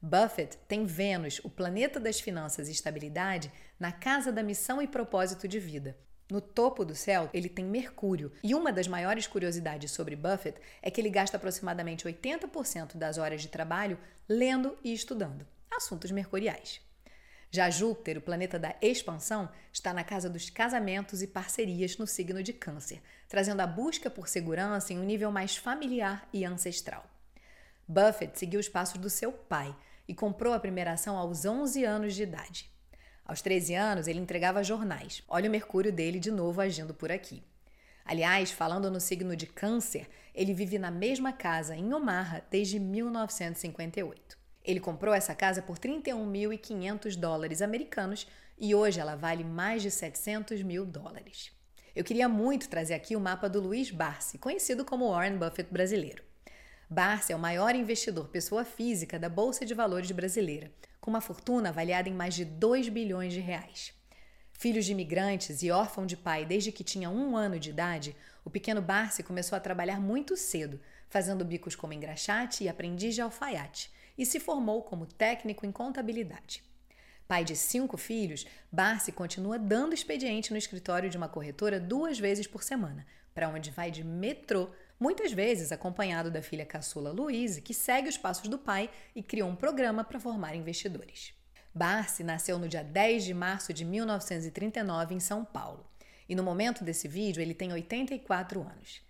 Buffett 0.00 0.56
tem 0.66 0.86
Vênus, 0.86 1.42
o 1.44 1.50
planeta 1.50 2.00
das 2.00 2.18
finanças 2.18 2.70
e 2.70 2.72
estabilidade, 2.72 3.52
na 3.78 3.92
casa 3.92 4.32
da 4.32 4.42
missão 4.42 4.80
e 4.80 4.86
propósito 4.86 5.46
de 5.46 5.58
vida. 5.58 5.94
No 6.30 6.40
topo 6.40 6.84
do 6.84 6.94
céu, 6.94 7.28
ele 7.34 7.48
tem 7.48 7.64
Mercúrio. 7.64 8.32
E 8.42 8.54
uma 8.54 8.72
das 8.72 8.86
maiores 8.86 9.26
curiosidades 9.26 9.90
sobre 9.90 10.14
Buffett 10.14 10.60
é 10.80 10.90
que 10.90 11.00
ele 11.00 11.10
gasta 11.10 11.36
aproximadamente 11.36 12.04
80% 12.04 12.96
das 12.96 13.18
horas 13.18 13.42
de 13.42 13.48
trabalho 13.48 13.98
lendo 14.28 14.78
e 14.84 14.92
estudando 14.92 15.44
assuntos 15.70 16.10
mercuriais. 16.10 16.80
Já 17.50 17.68
Júpiter, 17.68 18.18
o 18.18 18.20
planeta 18.20 18.58
da 18.58 18.76
expansão, 18.80 19.48
está 19.72 19.92
na 19.92 20.04
casa 20.04 20.30
dos 20.30 20.48
casamentos 20.50 21.20
e 21.20 21.26
parcerias 21.26 21.96
no 21.98 22.06
signo 22.06 22.42
de 22.42 22.52
Câncer, 22.52 23.02
trazendo 23.28 23.60
a 23.60 23.66
busca 23.66 24.08
por 24.08 24.28
segurança 24.28 24.92
em 24.92 24.98
um 25.00 25.04
nível 25.04 25.32
mais 25.32 25.56
familiar 25.56 26.28
e 26.32 26.44
ancestral. 26.44 27.04
Buffett 27.88 28.38
seguiu 28.38 28.60
os 28.60 28.68
passos 28.68 28.98
do 28.98 29.10
seu 29.10 29.32
pai 29.32 29.74
e 30.06 30.14
comprou 30.14 30.52
a 30.52 30.60
primeira 30.60 30.92
ação 30.92 31.16
aos 31.16 31.44
11 31.44 31.84
anos 31.84 32.14
de 32.14 32.22
idade. 32.22 32.69
Aos 33.30 33.40
13 33.42 33.76
anos, 33.76 34.08
ele 34.08 34.18
entregava 34.18 34.64
jornais. 34.64 35.22
Olha 35.28 35.48
o 35.48 35.52
Mercúrio 35.52 35.92
dele 35.92 36.18
de 36.18 36.32
novo 36.32 36.60
agindo 36.60 36.92
por 36.92 37.12
aqui. 37.12 37.44
Aliás, 38.04 38.50
falando 38.50 38.90
no 38.90 38.98
signo 38.98 39.36
de 39.36 39.46
Câncer, 39.46 40.08
ele 40.34 40.52
vive 40.52 40.80
na 40.80 40.90
mesma 40.90 41.32
casa 41.32 41.76
em 41.76 41.94
Omaha 41.94 42.42
desde 42.50 42.80
1958. 42.80 44.36
Ele 44.64 44.80
comprou 44.80 45.14
essa 45.14 45.32
casa 45.32 45.62
por 45.62 45.78
31.500 45.78 47.14
dólares 47.14 47.62
americanos 47.62 48.26
e 48.58 48.74
hoje 48.74 48.98
ela 48.98 49.14
vale 49.14 49.44
mais 49.44 49.80
de 49.80 49.92
700 49.92 50.60
mil 50.64 50.84
dólares. 50.84 51.52
Eu 51.94 52.02
queria 52.02 52.28
muito 52.28 52.68
trazer 52.68 52.94
aqui 52.94 53.14
o 53.14 53.20
mapa 53.20 53.48
do 53.48 53.60
Luiz 53.60 53.92
Barsi, 53.92 54.38
conhecido 54.38 54.84
como 54.84 55.08
Warren 55.08 55.38
Buffett 55.38 55.72
brasileiro. 55.72 56.24
Barsi 56.90 57.32
é 57.32 57.36
o 57.36 57.38
maior 57.38 57.76
investidor 57.76 58.26
pessoa 58.26 58.64
física 58.64 59.20
da 59.20 59.28
Bolsa 59.28 59.64
de 59.64 59.72
Valores 59.72 60.10
brasileira, 60.10 60.72
com 61.00 61.10
uma 61.10 61.20
fortuna 61.20 61.70
avaliada 61.70 62.08
em 62.08 62.14
mais 62.14 62.34
de 62.34 62.44
2 62.44 62.88
bilhões 62.88 63.32
de 63.32 63.40
reais. 63.40 63.92
Filhos 64.52 64.84
de 64.84 64.92
imigrantes 64.92 65.62
e 65.62 65.70
órfão 65.70 66.04
de 66.04 66.16
pai 66.16 66.44
desde 66.44 66.70
que 66.70 66.84
tinha 66.84 67.08
um 67.08 67.36
ano 67.36 67.58
de 67.58 67.70
idade, 67.70 68.14
o 68.44 68.50
pequeno 68.50 68.82
Barsi 68.82 69.22
começou 69.22 69.56
a 69.56 69.60
trabalhar 69.60 69.98
muito 69.98 70.36
cedo, 70.36 70.78
fazendo 71.08 71.44
bicos 71.44 71.74
como 71.74 71.92
engraxate 71.92 72.64
e 72.64 72.68
aprendiz 72.68 73.14
de 73.14 73.22
alfaiate, 73.22 73.90
e 74.18 74.26
se 74.26 74.38
formou 74.38 74.82
como 74.82 75.06
técnico 75.06 75.64
em 75.64 75.72
contabilidade. 75.72 76.62
Pai 77.26 77.44
de 77.44 77.56
cinco 77.56 77.96
filhos, 77.96 78.44
Barsi 78.70 79.12
continua 79.12 79.58
dando 79.58 79.94
expediente 79.94 80.50
no 80.50 80.58
escritório 80.58 81.08
de 81.08 81.16
uma 81.16 81.28
corretora 81.28 81.80
duas 81.80 82.18
vezes 82.18 82.46
por 82.46 82.62
semana, 82.62 83.06
para 83.32 83.48
onde 83.48 83.70
vai 83.70 83.90
de 83.90 84.04
metrô, 84.04 84.70
muitas 85.00 85.32
vezes 85.32 85.72
acompanhado 85.72 86.30
da 86.30 86.42
filha 86.42 86.66
caçula 86.66 87.10
Louise, 87.10 87.62
que 87.62 87.72
segue 87.72 88.08
os 88.08 88.18
passos 88.18 88.46
do 88.48 88.58
pai 88.58 88.90
e 89.16 89.22
criou 89.22 89.48
um 89.48 89.56
programa 89.56 90.04
para 90.04 90.20
formar 90.20 90.54
investidores. 90.54 91.32
Barsi 91.74 92.22
nasceu 92.22 92.58
no 92.58 92.68
dia 92.68 92.84
10 92.84 93.24
de 93.24 93.32
março 93.32 93.72
de 93.72 93.84
1939 93.84 95.14
em 95.14 95.20
São 95.20 95.44
Paulo. 95.44 95.86
E 96.28 96.34
no 96.34 96.42
momento 96.42 96.84
desse 96.84 97.08
vídeo 97.08 97.40
ele 97.40 97.54
tem 97.54 97.72
84 97.72 98.60
anos. 98.60 99.00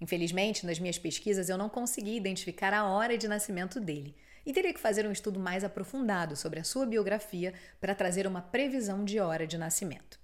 Infelizmente, 0.00 0.66
nas 0.66 0.78
minhas 0.78 0.98
pesquisas 0.98 1.48
eu 1.48 1.58
não 1.58 1.68
consegui 1.68 2.16
identificar 2.16 2.72
a 2.72 2.84
hora 2.84 3.16
de 3.16 3.28
nascimento 3.28 3.78
dele, 3.78 4.16
e 4.46 4.52
teria 4.52 4.74
que 4.74 4.80
fazer 4.80 5.06
um 5.06 5.12
estudo 5.12 5.40
mais 5.40 5.64
aprofundado 5.64 6.36
sobre 6.36 6.60
a 6.60 6.64
sua 6.64 6.86
biografia 6.86 7.54
para 7.80 7.94
trazer 7.94 8.26
uma 8.26 8.42
previsão 8.42 9.04
de 9.04 9.18
hora 9.18 9.46
de 9.46 9.56
nascimento. 9.56 10.23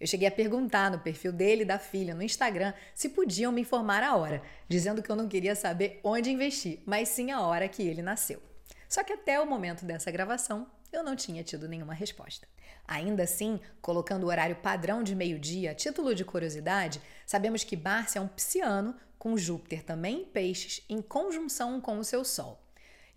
Eu 0.00 0.06
cheguei 0.06 0.28
a 0.28 0.30
perguntar 0.30 0.90
no 0.90 1.00
perfil 1.00 1.32
dele 1.32 1.62
e 1.62 1.64
da 1.64 1.78
filha 1.78 2.14
no 2.14 2.22
Instagram 2.22 2.72
se 2.94 3.08
podiam 3.08 3.50
me 3.50 3.62
informar 3.62 4.02
a 4.02 4.16
hora, 4.16 4.42
dizendo 4.68 5.02
que 5.02 5.10
eu 5.10 5.16
não 5.16 5.28
queria 5.28 5.56
saber 5.56 6.00
onde 6.04 6.30
investir, 6.30 6.80
mas 6.86 7.08
sim 7.08 7.30
a 7.32 7.40
hora 7.40 7.68
que 7.68 7.82
ele 7.82 8.00
nasceu. 8.02 8.40
Só 8.88 9.02
que 9.02 9.12
até 9.12 9.40
o 9.40 9.46
momento 9.46 9.84
dessa 9.84 10.10
gravação, 10.10 10.66
eu 10.92 11.02
não 11.02 11.16
tinha 11.16 11.42
tido 11.42 11.68
nenhuma 11.68 11.94
resposta. 11.94 12.46
Ainda 12.86 13.24
assim, 13.24 13.60
colocando 13.82 14.24
o 14.24 14.28
horário 14.28 14.56
padrão 14.56 15.02
de 15.02 15.14
meio-dia 15.14 15.74
título 15.74 16.14
de 16.14 16.24
curiosidade, 16.24 17.02
sabemos 17.26 17.62
que 17.64 17.76
Márcia 17.76 18.20
é 18.20 18.22
um 18.22 18.28
pisciano 18.28 18.94
com 19.18 19.36
Júpiter 19.36 19.82
também 19.82 20.22
em 20.22 20.24
peixes 20.24 20.82
em 20.88 21.02
conjunção 21.02 21.80
com 21.80 21.98
o 21.98 22.04
seu 22.04 22.24
Sol. 22.24 22.58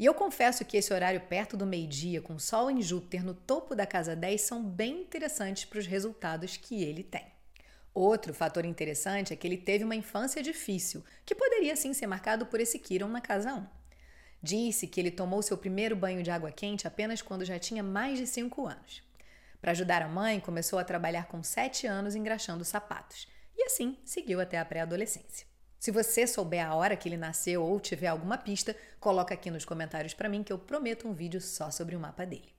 E 0.01 0.05
eu 0.05 0.15
confesso 0.15 0.65
que 0.65 0.77
esse 0.77 0.91
horário 0.91 1.21
perto 1.21 1.55
do 1.55 1.63
meio-dia, 1.63 2.23
com 2.23 2.39
Sol 2.39 2.71
em 2.71 2.81
Júpiter 2.81 3.23
no 3.23 3.35
topo 3.35 3.75
da 3.75 3.85
casa 3.85 4.15
10, 4.15 4.41
são 4.41 4.63
bem 4.63 5.01
interessantes 5.01 5.63
para 5.63 5.77
os 5.77 5.85
resultados 5.85 6.57
que 6.57 6.83
ele 6.83 7.03
tem. 7.03 7.27
Outro 7.93 8.33
fator 8.33 8.65
interessante 8.65 9.31
é 9.31 9.35
que 9.35 9.45
ele 9.45 9.57
teve 9.57 9.83
uma 9.83 9.95
infância 9.95 10.41
difícil, 10.41 11.05
que 11.23 11.35
poderia 11.35 11.75
sim 11.75 11.93
ser 11.93 12.07
marcado 12.07 12.47
por 12.47 12.59
esse 12.59 12.79
Kiron 12.79 13.09
na 13.09 13.21
casa 13.21 13.53
1. 13.53 13.67
Disse 14.41 14.87
que 14.87 14.99
ele 14.99 15.11
tomou 15.11 15.43
seu 15.43 15.55
primeiro 15.55 15.95
banho 15.95 16.23
de 16.23 16.31
água 16.31 16.51
quente 16.51 16.87
apenas 16.87 17.21
quando 17.21 17.45
já 17.45 17.59
tinha 17.59 17.83
mais 17.83 18.17
de 18.17 18.25
5 18.25 18.65
anos. 18.65 19.03
Para 19.61 19.69
ajudar 19.69 20.01
a 20.01 20.07
mãe, 20.07 20.39
começou 20.39 20.79
a 20.79 20.83
trabalhar 20.83 21.27
com 21.27 21.43
7 21.43 21.85
anos 21.85 22.15
engraxando 22.15 22.65
sapatos, 22.65 23.27
e 23.55 23.65
assim 23.65 23.99
seguiu 24.03 24.41
até 24.41 24.57
a 24.57 24.65
pré-adolescência. 24.65 25.50
Se 25.81 25.89
você 25.89 26.27
souber 26.27 26.63
a 26.63 26.75
hora 26.75 26.95
que 26.95 27.09
ele 27.09 27.17
nasceu 27.17 27.63
ou 27.63 27.79
tiver 27.79 28.05
alguma 28.05 28.37
pista, 28.37 28.75
coloca 28.99 29.33
aqui 29.33 29.49
nos 29.49 29.65
comentários 29.65 30.13
para 30.13 30.29
mim 30.29 30.43
que 30.43 30.53
eu 30.53 30.59
prometo 30.59 31.07
um 31.07 31.11
vídeo 31.11 31.41
só 31.41 31.71
sobre 31.71 31.95
o 31.95 31.99
mapa 31.99 32.23
dele. 32.23 32.53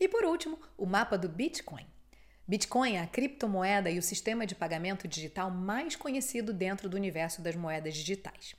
E 0.00 0.08
por 0.08 0.24
último, 0.24 0.58
o 0.76 0.84
mapa 0.84 1.16
do 1.16 1.28
Bitcoin. 1.28 1.86
Bitcoin 2.44 2.96
é 2.96 3.02
a 3.02 3.06
criptomoeda 3.06 3.88
e 3.88 4.00
o 4.00 4.02
sistema 4.02 4.44
de 4.44 4.56
pagamento 4.56 5.06
digital 5.06 5.48
mais 5.48 5.94
conhecido 5.94 6.52
dentro 6.52 6.88
do 6.88 6.96
universo 6.96 7.40
das 7.40 7.54
moedas 7.54 7.94
digitais. 7.94 8.56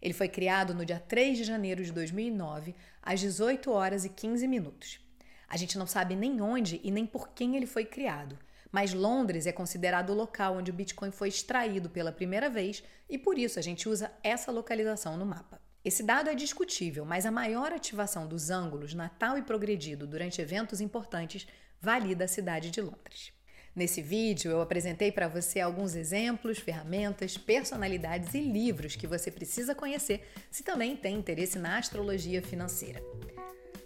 Ele 0.00 0.14
foi 0.14 0.30
criado 0.30 0.72
no 0.72 0.86
dia 0.86 0.98
3 0.98 1.36
de 1.36 1.44
janeiro 1.44 1.84
de 1.84 1.92
2009, 1.92 2.74
às 3.02 3.20
18 3.20 3.70
horas 3.70 4.06
e 4.06 4.08
15 4.08 4.48
minutos. 4.48 4.98
A 5.46 5.58
gente 5.58 5.76
não 5.76 5.86
sabe 5.86 6.16
nem 6.16 6.40
onde 6.40 6.80
e 6.82 6.90
nem 6.90 7.04
por 7.04 7.28
quem 7.28 7.54
ele 7.54 7.66
foi 7.66 7.84
criado, 7.84 8.38
mas 8.72 8.94
Londres 8.94 9.46
é 9.46 9.52
considerado 9.52 10.10
o 10.10 10.14
local 10.14 10.56
onde 10.56 10.70
o 10.70 10.74
Bitcoin 10.74 11.10
foi 11.10 11.28
extraído 11.28 11.90
pela 11.90 12.10
primeira 12.10 12.48
vez 12.48 12.82
e 13.08 13.18
por 13.18 13.38
isso 13.38 13.58
a 13.58 13.62
gente 13.62 13.88
usa 13.88 14.10
essa 14.24 14.50
localização 14.50 15.16
no 15.18 15.26
mapa. 15.26 15.60
Esse 15.84 16.02
dado 16.02 16.30
é 16.30 16.34
discutível, 16.34 17.04
mas 17.04 17.26
a 17.26 17.30
maior 17.30 17.72
ativação 17.72 18.26
dos 18.26 18.50
ângulos 18.50 18.94
Natal 18.94 19.36
e 19.36 19.42
Progredido 19.42 20.06
durante 20.06 20.40
eventos 20.40 20.80
importantes 20.80 21.46
valida 21.80 22.24
a 22.24 22.28
cidade 22.28 22.70
de 22.70 22.80
Londres. 22.80 23.32
Nesse 23.74 24.00
vídeo, 24.00 24.50
eu 24.50 24.60
apresentei 24.60 25.10
para 25.10 25.28
você 25.28 25.58
alguns 25.58 25.94
exemplos, 25.94 26.58
ferramentas, 26.58 27.36
personalidades 27.36 28.34
e 28.34 28.40
livros 28.40 28.96
que 28.96 29.06
você 29.06 29.30
precisa 29.30 29.74
conhecer 29.74 30.28
se 30.50 30.62
também 30.62 30.94
tem 30.94 31.16
interesse 31.16 31.58
na 31.58 31.78
astrologia 31.78 32.42
financeira. 32.42 33.02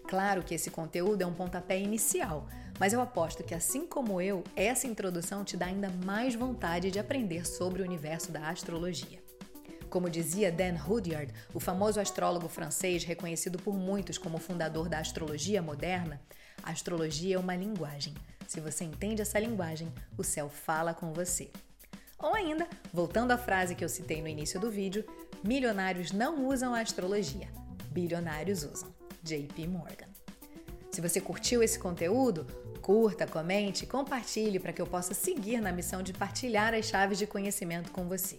Claro 0.09 0.43
que 0.43 0.55
esse 0.55 0.71
conteúdo 0.71 1.23
é 1.23 1.27
um 1.27 1.35
pontapé 1.35 1.79
inicial, 1.79 2.49
mas 2.79 2.93
eu 2.93 3.01
aposto 3.01 3.43
que, 3.43 3.55
assim 3.55 3.87
como 3.87 4.21
eu, 4.21 4.45
essa 4.55 4.87
introdução 4.87 5.45
te 5.45 5.57
dá 5.57 5.67
ainda 5.67 5.91
mais 6.05 6.35
vontade 6.35 6.91
de 6.91 6.99
aprender 6.99 7.47
sobre 7.47 7.83
o 7.83 7.85
universo 7.85 8.31
da 8.31 8.49
astrologia. 8.49 9.25
Como 9.89 10.11
dizia 10.11 10.53
Dan 10.53 10.77
Rudyard, 10.77 11.33
o 11.55 11.61
famoso 11.61 12.01
astrólogo 12.01 12.49
francês 12.49 13.05
reconhecido 13.05 13.59
por 13.59 13.75
muitos 13.75 14.19
como 14.19 14.39
fundador 14.39 14.89
da 14.89 14.99
astrologia 14.99 15.63
moderna, 15.63 16.21
a 16.63 16.71
astrologia 16.71 17.37
é 17.37 17.39
uma 17.39 17.55
linguagem. 17.55 18.15
Se 18.47 18.61
você 18.61 18.85
entende 18.85 19.23
essa 19.23 19.39
linguagem, 19.39 19.93
o 20.19 20.25
céu 20.25 20.49
fala 20.49 20.93
com 20.93 21.13
você. 21.13 21.51
Ou 22.19 22.35
ainda, 22.35 22.69
voltando 22.93 23.31
à 23.31 23.39
frase 23.39 23.75
que 23.75 23.85
eu 23.85 23.89
citei 23.89 24.21
no 24.21 24.29
início 24.29 24.59
do 24.59 24.71
vídeo, 24.71 25.05
milionários 25.45 26.13
não 26.13 26.47
usam 26.47 26.75
a 26.75 26.81
astrologia, 26.81 27.49
bilionários 27.91 28.65
usam. 28.65 28.95
JP 29.23 29.67
Morgan. 29.67 30.07
Se 30.93 31.01
você 31.01 31.21
curtiu 31.21 31.63
esse 31.63 31.79
conteúdo, 31.79 32.47
curta, 32.87 33.27
comente, 33.27 33.85
compartilhe 33.85 34.61
para 34.61 34.73
que 34.73 34.81
eu 34.81 34.87
possa 34.87 35.13
seguir 35.13 35.61
na 35.61 35.73
missão 35.73 36.05
de 36.05 36.13
partilhar 36.13 36.73
as 36.73 36.85
chaves 36.87 37.19
de 37.19 37.27
conhecimento 37.27 37.91
com 37.91 38.07
você. 38.07 38.39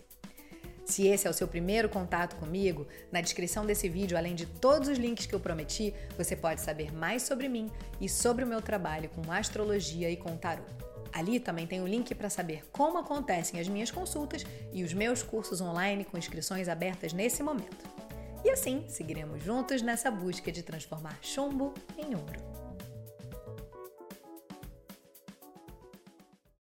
Se 0.86 1.06
esse 1.06 1.28
é 1.28 1.30
o 1.30 1.34
seu 1.34 1.50
primeiro 1.50 1.90
contato 1.90 2.38
comigo, 2.38 2.88
na 3.12 3.20
descrição 3.20 3.66
desse 3.66 3.90
vídeo, 3.90 4.18
além 4.18 4.36
de 4.36 4.46
todos 4.46 4.88
os 4.88 4.98
links 4.98 5.26
que 5.26 5.36
eu 5.36 5.40
prometi, 5.42 5.94
você 6.16 6.34
pode 6.34 6.62
saber 6.62 6.94
mais 6.94 7.24
sobre 7.24 7.50
mim 7.50 7.70
e 8.00 8.08
sobre 8.08 8.46
o 8.46 8.48
meu 8.48 8.62
trabalho 8.62 9.10
com 9.10 9.30
astrologia 9.30 10.10
e 10.10 10.16
com 10.16 10.38
tarô. 10.38 10.64
Ali 11.12 11.42
também 11.42 11.68
tem 11.68 11.82
o 11.82 11.88
link 11.88 12.16
para 12.16 12.30
saber 12.30 12.64
como 12.72 13.00
acontecem 13.00 13.60
as 13.60 13.68
minhas 13.68 13.92
consultas 13.92 14.46
e 14.72 14.82
os 14.82 14.94
meus 14.94 15.22
cursos 15.22 15.60
online 15.60 16.06
com 16.06 16.18
inscrições 16.18 16.70
abertas 16.70 17.12
nesse 17.12 17.44
momento. 17.44 17.86
E 18.46 18.50
assim 18.50 18.86
seguiremos 18.88 19.44
juntos 19.44 19.82
nessa 19.82 20.10
busca 20.10 20.54
de 20.54 20.64
transformar 20.64 21.20
chumbo 21.22 21.74
em 21.98 22.16
ouro. 22.16 22.57